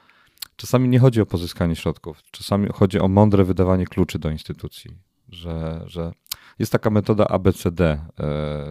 Czasami 0.56 0.88
nie 0.88 0.98
chodzi 0.98 1.20
o 1.20 1.26
pozyskanie 1.26 1.76
środków, 1.76 2.22
czasami 2.30 2.68
chodzi 2.74 3.00
o 3.00 3.08
mądre 3.08 3.44
wydawanie 3.44 3.86
kluczy 3.86 4.18
do 4.18 4.30
instytucji, 4.30 4.90
że, 5.28 5.84
że 5.86 6.12
jest 6.58 6.72
taka 6.72 6.90
metoda 6.90 7.28
ABCD 7.28 7.84
e, 7.84 8.00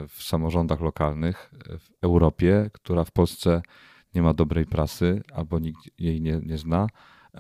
w 0.07 0.23
samorządach 0.23 0.81
lokalnych 0.81 1.53
w 1.79 1.89
Europie, 2.01 2.69
która 2.73 3.03
w 3.03 3.11
Polsce 3.11 3.61
nie 4.15 4.21
ma 4.21 4.33
dobrej 4.33 4.65
prasy 4.65 5.23
albo 5.33 5.59
nikt 5.59 5.99
jej 5.99 6.21
nie, 6.21 6.39
nie 6.43 6.57
zna 6.57 6.87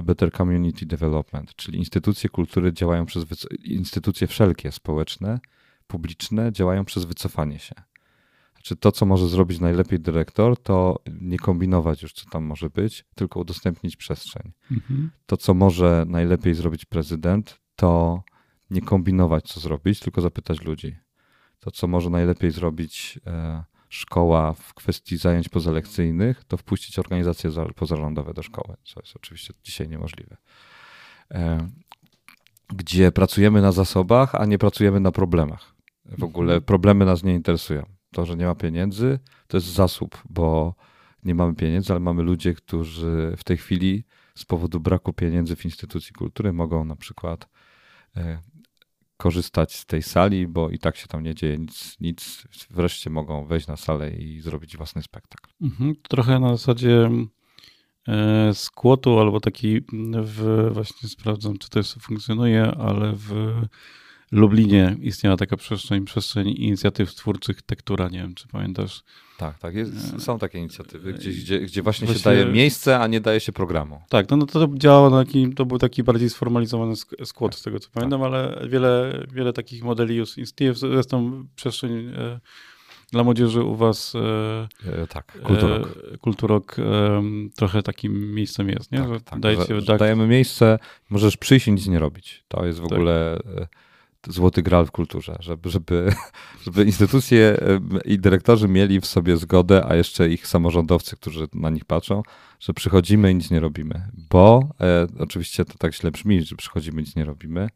Better 0.03 0.31
Community 0.31 0.85
Development, 0.85 1.55
czyli 1.55 1.79
instytucje 1.79 2.29
kultury 2.29 2.73
działają 2.73 3.05
przez, 3.05 3.25
instytucje 3.63 4.27
wszelkie 4.27 4.71
społeczne, 4.71 5.39
publiczne 5.87 6.51
działają 6.51 6.85
przez 6.85 7.05
wycofanie 7.05 7.59
się. 7.59 7.75
Czy 8.63 8.75
to, 8.75 8.91
co 8.91 9.05
może 9.05 9.29
zrobić 9.29 9.59
najlepiej 9.59 9.99
dyrektor, 9.99 10.57
to 10.57 10.99
nie 11.21 11.37
kombinować 11.37 12.01
już, 12.01 12.13
co 12.13 12.29
tam 12.29 12.43
może 12.43 12.69
być, 12.69 13.05
tylko 13.15 13.39
udostępnić 13.39 13.95
przestrzeń. 13.95 14.51
Mhm. 14.71 15.11
To, 15.25 15.37
co 15.37 15.53
może 15.53 16.05
najlepiej 16.07 16.53
zrobić 16.53 16.85
prezydent, 16.85 17.59
to 17.75 18.23
nie 18.69 18.81
kombinować, 18.81 19.43
co 19.43 19.59
zrobić, 19.59 19.99
tylko 19.99 20.21
zapytać 20.21 20.61
ludzi. 20.61 20.97
To, 21.59 21.71
co 21.71 21.87
może 21.87 22.09
najlepiej 22.09 22.51
zrobić 22.51 23.19
e, 23.27 23.63
szkoła 23.89 24.53
w 24.53 24.73
kwestii 24.73 25.17
zajęć 25.17 25.49
pozalekcyjnych, 25.49 26.43
to 26.43 26.57
wpuścić 26.57 26.99
organizacje 26.99 27.51
pozarządowe 27.75 28.33
do 28.33 28.43
szkoły, 28.43 28.75
co 28.83 28.99
jest 28.99 29.15
oczywiście 29.15 29.53
dzisiaj 29.63 29.89
niemożliwe. 29.89 30.37
E, 31.31 31.67
gdzie 32.75 33.11
pracujemy 33.11 33.61
na 33.61 33.71
zasobach, 33.71 34.35
a 34.35 34.45
nie 34.45 34.57
pracujemy 34.57 34.99
na 34.99 35.11
problemach. 35.11 35.75
W 36.05 36.23
ogóle 36.23 36.61
problemy 36.61 37.05
nas 37.05 37.23
nie 37.23 37.33
interesują. 37.33 37.85
To, 38.13 38.25
że 38.25 38.37
nie 38.37 38.45
ma 38.45 38.55
pieniędzy, 38.55 39.19
to 39.47 39.57
jest 39.57 39.67
zasób, 39.67 40.23
bo 40.29 40.75
nie 41.23 41.35
mamy 41.35 41.55
pieniędzy, 41.55 41.93
ale 41.93 41.99
mamy 41.99 42.23
ludzie, 42.23 42.53
którzy 42.53 43.33
w 43.37 43.43
tej 43.43 43.57
chwili 43.57 44.03
z 44.35 44.45
powodu 44.45 44.79
braku 44.79 45.13
pieniędzy 45.13 45.55
w 45.55 45.65
instytucji 45.65 46.13
kultury 46.13 46.53
mogą 46.53 46.85
na 46.85 46.95
przykład 46.95 47.49
e, 48.17 48.39
korzystać 49.17 49.75
z 49.75 49.85
tej 49.85 50.03
sali, 50.03 50.47
bo 50.47 50.69
i 50.69 50.79
tak 50.79 50.97
się 50.97 51.07
tam 51.07 51.23
nie 51.23 51.35
dzieje 51.35 51.57
nic, 51.57 51.97
nic. 51.99 52.43
Wreszcie 52.69 53.09
mogą 53.09 53.45
wejść 53.45 53.67
na 53.67 53.77
salę 53.77 54.11
i 54.11 54.41
zrobić 54.41 54.77
własny 54.77 55.01
spektakl. 55.01 55.51
Mhm, 55.61 55.93
trochę 56.09 56.39
na 56.39 56.49
zasadzie 56.49 57.09
e, 58.07 58.53
skłotu 58.53 59.19
albo 59.19 59.39
taki 59.39 59.81
w, 60.23 60.69
właśnie 60.73 61.09
sprawdzam, 61.09 61.57
czy 61.57 61.69
to 61.69 61.79
jeszcze 61.79 61.99
funkcjonuje, 61.99 62.63
ale 62.71 63.13
w 63.15 63.61
Lublinie 64.33 64.95
istniała 65.01 65.37
taka 65.37 65.57
przestrzeń, 65.57 66.05
przestrzeń 66.05 66.47
inicjatyw 66.47 67.15
twórczych 67.15 67.61
Tektura, 67.61 68.09
nie 68.09 68.19
wiem, 68.19 68.35
czy 68.35 68.47
pamiętasz? 68.47 69.03
Tak, 69.37 69.59
tak, 69.59 69.75
jest, 69.75 70.21
są 70.21 70.39
takie 70.39 70.59
inicjatywy, 70.59 71.13
gdzie, 71.13 71.31
gdzie, 71.31 71.59
gdzie 71.59 71.81
właśnie, 71.81 72.05
właśnie, 72.05 72.23
się 72.23 72.29
daje 72.29 72.45
miejsce, 72.45 72.99
a 72.99 73.07
nie 73.07 73.21
daje 73.21 73.39
się 73.39 73.51
programu. 73.51 74.01
Tak, 74.09 74.29
no, 74.29 74.37
no 74.37 74.45
to 74.45 74.67
działało 74.73 75.09
na 75.09 75.25
taki, 75.25 75.53
to 75.53 75.65
był 75.65 75.77
taki 75.77 76.03
bardziej 76.03 76.29
sformalizowany 76.29 76.95
skład, 77.25 77.51
tak, 77.51 77.59
z 77.59 77.63
tego 77.63 77.79
co 77.79 77.85
tak. 77.85 77.93
pamiętam, 77.93 78.23
ale 78.23 78.67
wiele, 78.69 79.23
wiele 79.33 79.53
takich 79.53 79.83
modeli 79.83 80.15
już 80.15 80.37
istnieje, 80.37 80.73
zresztą 80.73 81.45
przestrzeń 81.55 82.13
e, 82.15 82.39
dla 83.11 83.23
młodzieży 83.23 83.63
u 83.63 83.75
was 83.75 84.13
e, 84.15 84.67
e, 85.01 85.07
tak, 85.07 85.41
kulturok, 85.43 85.97
e, 86.13 86.17
kulturok 86.17 86.79
e, 86.79 87.23
trochę 87.55 87.83
takim 87.83 88.33
miejscem 88.33 88.69
jest, 88.69 88.91
nie? 88.91 88.99
Tak, 88.99 89.13
że 89.13 89.21
tak, 89.21 89.39
dajecie, 89.39 89.81
że, 89.81 89.97
dajemy 89.97 90.27
miejsce, 90.27 90.79
możesz 91.09 91.37
przyjść 91.37 91.67
i 91.67 91.71
nic 91.71 91.87
nie 91.87 91.99
robić. 91.99 92.43
To 92.47 92.65
jest 92.65 92.79
w 92.79 92.83
tak. 92.83 92.91
ogóle 92.91 93.35
e, 93.35 93.67
złoty 94.27 94.61
gral 94.61 94.85
w 94.85 94.91
kulturze, 94.91 95.37
żeby, 95.39 95.69
żeby, 95.69 96.13
żeby 96.65 96.83
instytucje 96.83 97.57
i 98.05 98.19
dyrektorzy 98.19 98.67
mieli 98.67 99.01
w 99.01 99.05
sobie 99.05 99.37
zgodę, 99.37 99.85
a 99.85 99.95
jeszcze 99.95 100.29
ich 100.29 100.47
samorządowcy, 100.47 101.15
którzy 101.15 101.47
na 101.53 101.69
nich 101.69 101.85
patrzą, 101.85 102.23
że 102.59 102.73
przychodzimy 102.73 103.31
i 103.31 103.35
nic 103.35 103.51
nie 103.51 103.59
robimy. 103.59 104.07
Bo, 104.29 104.69
e, 104.81 105.07
oczywiście 105.19 105.65
to 105.65 105.77
tak 105.77 105.95
źle 105.95 106.11
brzmi, 106.11 106.43
że 106.43 106.55
przychodzimy 106.55 107.01
i 107.01 107.03
nic 107.03 107.15
nie 107.15 107.25
robimy, 107.25 107.69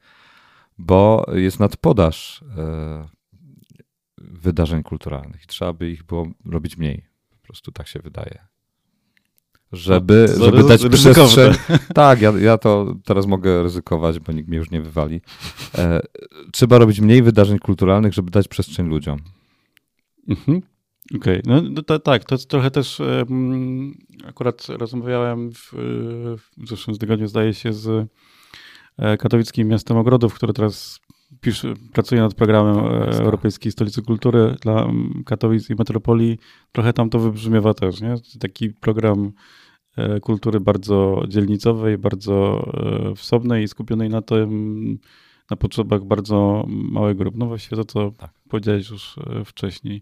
bo 0.77 1.25
jest 1.33 1.59
nadpodaż 1.59 2.43
e, 2.57 3.07
wydarzeń 4.17 4.83
kulturalnych 4.83 5.43
i 5.43 5.47
trzeba 5.47 5.73
by 5.73 5.91
ich 5.91 6.03
było 6.03 6.27
robić 6.45 6.77
mniej. 6.77 7.05
Po 7.29 7.37
prostu 7.37 7.71
tak 7.71 7.87
się 7.87 7.99
wydaje 7.99 8.56
żeby, 9.71 10.35
no, 10.39 10.45
żeby 10.45 10.63
dać 10.63 10.87
przestrzeń. 10.87 11.53
Tak, 11.93 12.21
ja, 12.21 12.31
ja 12.31 12.57
to 12.57 12.95
teraz 13.05 13.25
mogę 13.25 13.63
ryzykować, 13.63 14.19
bo 14.19 14.31
nikt 14.31 14.49
mnie 14.49 14.57
już 14.57 14.71
nie 14.71 14.81
wywali. 14.81 15.21
E, 15.77 16.01
trzeba 16.51 16.77
robić 16.77 17.01
mniej 17.01 17.23
wydarzeń 17.23 17.59
kulturalnych, 17.59 18.13
żeby 18.13 18.31
dać 18.31 18.47
przestrzeń 18.47 18.87
ludziom. 18.87 19.19
Mhm. 20.27 20.61
Okej, 21.15 21.41
okay. 21.41 21.61
no 21.73 21.83
to, 21.83 21.99
tak, 21.99 22.23
to 22.23 22.37
trochę 22.37 22.71
też, 22.71 22.99
um, 22.99 23.93
akurat 24.25 24.67
rozmawiałem 24.69 25.51
w, 25.51 25.71
w 26.57 26.67
zeszłym 26.69 26.97
tygodniu, 26.97 27.27
zdaje 27.27 27.53
się, 27.53 27.73
z 27.73 28.07
e, 28.97 29.17
katowickim 29.17 29.67
miastem 29.67 29.97
ogrodów, 29.97 30.33
które 30.33 30.53
teraz 30.53 30.99
pisze, 31.41 31.73
pracuje 31.93 32.21
nad 32.21 32.33
programem 32.33 32.77
e, 32.77 33.19
Europejskiej 33.19 33.71
Stolicy 33.71 34.01
Kultury 34.01 34.55
dla 34.61 34.87
Katowic 35.25 35.69
i 35.69 35.75
Metropolii. 35.75 36.37
Trochę 36.71 36.93
tam 36.93 37.09
to 37.09 37.19
wybrzmiewa 37.19 37.73
też, 37.73 38.01
nie? 38.01 38.15
Taki 38.39 38.69
program 38.69 39.31
e, 39.97 40.19
kultury 40.19 40.59
bardzo 40.59 41.23
dzielnicowej, 41.27 41.97
bardzo 41.97 42.67
e, 43.11 43.15
wsobnej 43.15 43.63
i 43.63 43.67
skupionej 43.67 44.09
na 44.09 44.21
tym, 44.21 44.99
na 45.49 45.57
potrzebach 45.57 46.03
bardzo 46.05 46.65
małych 46.67 47.17
grup. 47.17 47.35
No 47.37 47.45
właściwie 47.45 47.77
to, 47.77 47.85
co 47.85 48.11
tak. 48.11 48.31
powiedziałeś 48.49 48.89
już 48.89 49.15
wcześniej. 49.45 50.01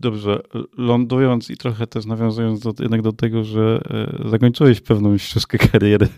Dobrze, 0.00 0.42
lądując 0.78 1.50
i 1.50 1.56
trochę 1.56 1.86
też 1.86 2.04
nawiązując 2.06 2.60
do, 2.60 2.72
jednak 2.80 3.02
do 3.02 3.12
tego, 3.12 3.44
że 3.44 3.80
e, 4.24 4.28
zakończyłeś 4.28 4.80
pewną 4.80 5.18
ścieżkę 5.18 5.58
kariery, 5.58 6.08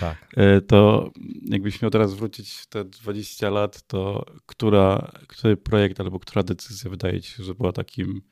tak. 0.00 0.16
E, 0.36 0.60
to 0.60 1.10
jakbyś 1.42 1.82
miał 1.82 1.90
teraz 1.90 2.14
wrócić 2.14 2.52
w 2.52 2.66
te 2.66 2.84
20 2.84 3.50
lat, 3.50 3.82
to 3.86 4.26
która, 4.46 5.12
który 5.28 5.56
projekt 5.56 6.00
albo 6.00 6.18
która 6.18 6.42
decyzja 6.42 6.90
wydaje 6.90 7.20
ci 7.20 7.32
się, 7.32 7.44
że 7.44 7.54
była 7.54 7.72
takim, 7.72 8.22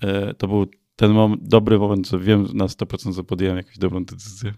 e, 0.00 0.34
to 0.34 0.48
był 0.48 0.66
ten 0.96 1.12
mom, 1.12 1.38
dobry 1.40 1.78
moment, 1.78 2.08
że 2.08 2.18
wiem 2.18 2.46
na 2.54 2.64
100%, 2.64 3.14
że 3.14 3.24
podjąłem 3.24 3.56
jakąś 3.56 3.78
dobrą 3.78 4.04
decyzję? 4.04 4.54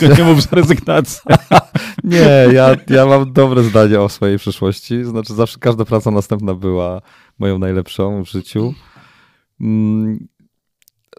Ja 0.00 0.14
nie 0.18 0.24
mów 0.24 0.52
rezygnacji. 0.52 1.20
nie, 2.04 2.46
ja, 2.52 2.76
ja 2.88 3.06
mam 3.06 3.32
dobre 3.32 3.62
zdanie 3.62 4.00
o 4.00 4.08
swojej 4.08 4.38
przyszłości. 4.38 5.04
Znaczy, 5.04 5.34
zawsze 5.34 5.58
każda 5.58 5.84
praca 5.84 6.10
następna 6.10 6.54
była 6.54 7.02
moją 7.38 7.58
najlepszą 7.58 8.24
w 8.24 8.30
życiu. 8.30 8.74
Mm, 9.60 10.28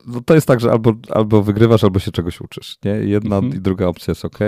no 0.07 0.21
to 0.21 0.35
jest 0.35 0.47
tak, 0.47 0.59
że 0.59 0.71
albo, 0.71 0.93
albo 1.09 1.43
wygrywasz, 1.43 1.83
albo 1.83 1.99
się 1.99 2.11
czegoś 2.11 2.41
uczysz. 2.41 2.77
Nie? 2.85 2.91
Jedna 2.91 3.35
mhm. 3.35 3.55
i 3.55 3.59
druga 3.59 3.87
opcja 3.87 4.11
jest 4.11 4.25
ok. 4.25 4.39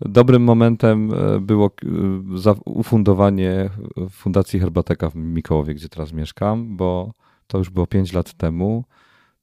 Dobrym 0.00 0.42
momentem 0.42 1.12
e, 1.14 1.40
było 1.40 1.70
e, 2.46 2.54
ufundowanie 2.64 3.70
Fundacji 4.10 4.60
Herbateka 4.60 5.10
w 5.10 5.14
Mikołowie, 5.14 5.74
gdzie 5.74 5.88
teraz 5.88 6.12
mieszkam, 6.12 6.76
bo 6.76 7.12
to 7.46 7.58
już 7.58 7.70
było 7.70 7.86
5 7.86 8.12
lat 8.12 8.34
temu 8.34 8.84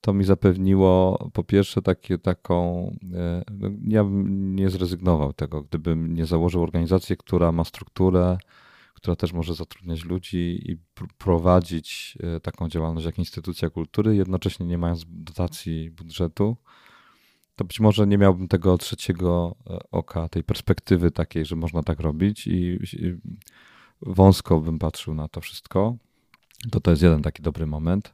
to 0.03 0.13
mi 0.13 0.23
zapewniło 0.23 1.17
po 1.33 1.43
pierwsze 1.43 1.81
takie, 1.81 2.17
taką, 2.17 2.87
e, 3.13 3.43
no, 3.51 3.69
ja 3.87 4.03
bym 4.03 4.55
nie 4.55 4.69
zrezygnował 4.69 5.33
tego, 5.33 5.61
gdybym 5.61 6.15
nie 6.15 6.25
założył 6.25 6.63
organizacji, 6.63 7.17
która 7.17 7.51
ma 7.51 7.63
strukturę, 7.63 8.37
która 8.93 9.15
też 9.15 9.33
może 9.33 9.53
zatrudniać 9.53 10.05
ludzi 10.05 10.71
i 10.71 10.77
prowadzić 11.17 12.17
e, 12.23 12.39
taką 12.39 12.69
działalność 12.69 13.05
jak 13.05 13.19
instytucja 13.19 13.69
kultury, 13.69 14.15
jednocześnie 14.15 14.65
nie 14.65 14.77
mając 14.77 15.05
dotacji 15.07 15.91
budżetu. 15.91 16.57
to 17.55 17.65
być 17.65 17.79
może 17.79 18.07
nie 18.07 18.17
miałbym 18.17 18.47
tego 18.47 18.77
trzeciego 18.77 19.55
e, 19.69 19.79
oka, 19.91 20.29
tej 20.29 20.43
perspektywy 20.43 21.11
takiej, 21.11 21.45
że 21.45 21.55
można 21.55 21.83
tak 21.83 21.99
robić 21.99 22.47
i 22.47 22.79
wąsko 24.01 24.59
bym 24.59 24.79
patrzył 24.79 25.13
na 25.13 25.27
to 25.27 25.41
wszystko. 25.41 25.95
To 26.71 26.79
to 26.79 26.91
jest 26.91 27.03
jeden 27.03 27.21
taki 27.21 27.43
dobry 27.43 27.65
moment. 27.65 28.13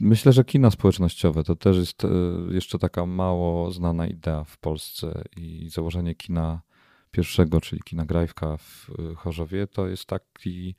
E, 0.00 0.04
myślę, 0.04 0.32
że 0.32 0.44
kina 0.44 0.70
społecznościowe 0.70 1.44
to 1.44 1.56
też 1.56 1.76
jest 1.76 2.04
e, 2.04 2.08
jeszcze 2.50 2.78
taka 2.78 3.06
mało 3.06 3.70
znana 3.70 4.06
idea 4.06 4.44
w 4.44 4.58
Polsce 4.58 5.24
i 5.36 5.68
założenie 5.70 6.14
kina 6.14 6.62
pierwszego, 7.10 7.60
czyli 7.60 7.82
kina 7.82 8.04
Grajwka 8.04 8.56
w 8.56 8.90
Chorzowie, 9.16 9.66
to 9.66 9.88
jest 9.88 10.04
taki 10.06 10.74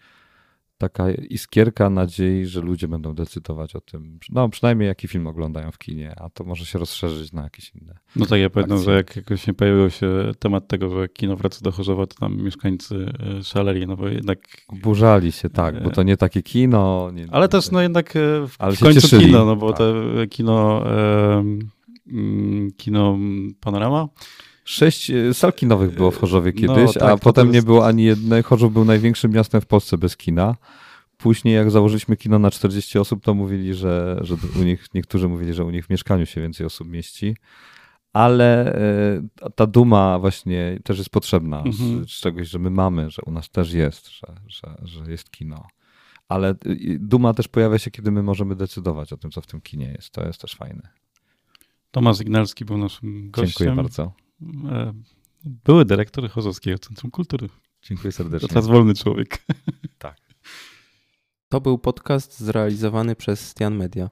taka 0.77 1.11
iskierka 1.11 1.89
nadziei, 1.89 2.45
że 2.45 2.61
ludzie 2.61 2.87
będą 2.87 3.13
decydować 3.13 3.75
o 3.75 3.81
tym, 3.81 4.19
no 4.29 4.49
przynajmniej 4.49 4.87
jaki 4.87 5.07
film 5.07 5.27
oglądają 5.27 5.71
w 5.71 5.77
kinie, 5.77 6.15
a 6.17 6.29
to 6.29 6.43
może 6.43 6.65
się 6.65 6.79
rozszerzyć 6.79 7.31
na 7.33 7.43
jakieś 7.43 7.71
inne. 7.75 7.97
No 8.15 8.25
tak, 8.25 8.39
ja 8.39 8.49
pamiętam, 8.49 8.83
że 8.83 8.95
jak 8.95 9.15
jakoś 9.15 9.47
nie 9.47 9.53
pojawił 9.53 9.89
się 9.89 10.31
temat 10.39 10.67
tego, 10.67 10.89
że 10.89 11.09
kino 11.09 11.35
wraca 11.35 11.59
do 11.61 11.71
Chorzowa, 11.71 12.07
to 12.07 12.15
tam 12.15 12.37
mieszkańcy 12.37 13.13
e, 13.39 13.43
szaleli, 13.43 13.87
no 13.87 13.97
bo 13.97 14.07
jednak... 14.07 14.39
Burzali 14.73 15.31
się, 15.31 15.49
tak, 15.49 15.83
bo 15.83 15.89
to 15.89 16.03
nie 16.03 16.17
takie 16.17 16.43
kino. 16.43 17.11
Nie, 17.13 17.25
ale 17.31 17.47
też 17.47 17.71
no 17.71 17.81
jednak 17.81 18.15
e, 18.15 18.47
w, 18.47 18.55
ale 18.59 18.75
w 18.75 18.79
końcu 18.79 19.01
cieszyli. 19.01 19.25
kino, 19.25 19.45
no 19.45 19.55
bo 19.55 19.69
tak. 19.69 19.77
te 19.77 20.27
kino, 20.27 20.83
e, 20.91 21.43
kino 22.77 23.17
Panorama 23.59 24.07
Sześć 24.67 25.11
e, 25.11 25.33
sal 25.33 25.53
kinowych 25.53 25.95
było 25.95 26.11
w 26.11 26.17
Chorzowie 26.17 26.51
no, 26.55 26.61
kiedyś, 26.61 26.95
no, 26.95 27.01
tak, 27.01 27.11
a 27.11 27.17
potem 27.17 27.47
jest... 27.47 27.55
nie 27.55 27.61
było 27.61 27.87
ani 27.87 28.03
jednej. 28.03 28.43
Chorzów 28.43 28.73
był 28.73 28.85
największym 28.85 29.31
miastem 29.31 29.61
w 29.61 29.65
Polsce 29.65 29.97
bez 29.97 30.17
kina. 30.17 30.55
Później 31.17 31.55
jak 31.55 31.71
założyliśmy 31.71 32.17
kino 32.17 32.39
na 32.39 32.51
40 32.51 32.99
osób, 32.99 33.23
to 33.23 33.33
mówili, 33.33 33.73
że, 33.73 34.19
że 34.21 34.35
u 34.59 34.63
nich, 34.63 34.85
niektórzy 34.93 35.27
mówili, 35.27 35.53
że 35.53 35.65
u 35.65 35.69
nich 35.69 35.85
w 35.85 35.89
mieszkaniu 35.89 36.25
się 36.25 36.41
więcej 36.41 36.65
osób 36.65 36.89
mieści. 36.89 37.35
Ale 38.13 38.75
e, 39.45 39.49
ta 39.55 39.67
duma 39.67 40.19
właśnie 40.19 40.79
też 40.83 40.97
jest 40.97 41.09
potrzebna 41.09 41.57
mhm. 41.57 42.05
z, 42.05 42.11
z, 42.11 42.19
czegoś, 42.19 42.47
że 42.47 42.59
my 42.59 42.69
mamy, 42.69 43.09
że 43.09 43.21
u 43.25 43.31
nas 43.31 43.49
też 43.49 43.73
jest, 43.73 44.09
że, 44.09 44.35
że, 44.47 44.77
że 44.83 45.11
jest 45.11 45.31
kino. 45.31 45.67
Ale 46.29 46.55
duma 46.99 47.33
też 47.33 47.47
pojawia 47.47 47.79
się, 47.79 47.91
kiedy 47.91 48.11
my 48.11 48.23
możemy 48.23 48.55
decydować 48.55 49.13
o 49.13 49.17
tym, 49.17 49.31
co 49.31 49.41
w 49.41 49.47
tym 49.47 49.61
kinie 49.61 49.91
jest. 49.91 50.09
To 50.09 50.25
jest 50.25 50.41
też 50.41 50.55
fajne. 50.55 50.89
Tomasz 51.91 52.21
Ignalski 52.21 52.65
był 52.65 52.77
naszym 52.77 53.31
gościem. 53.31 53.47
Dziękuję 53.47 53.83
bardzo. 53.83 54.26
E, 54.41 54.93
były 55.45 55.85
dyrektor 55.85 56.29
Chorzowskiego 56.29 56.79
Centrum 56.79 57.11
Kultury. 57.11 57.49
Dziękuję 57.81 58.11
serdecznie. 58.11 58.47
Teraz 58.47 58.67
wolny 58.67 58.95
człowiek. 58.95 59.45
Tak. 59.97 60.17
To 61.49 61.61
był 61.61 61.77
podcast 61.77 62.39
zrealizowany 62.39 63.15
przez 63.15 63.49
Stian 63.49 63.75
Media. 63.75 64.09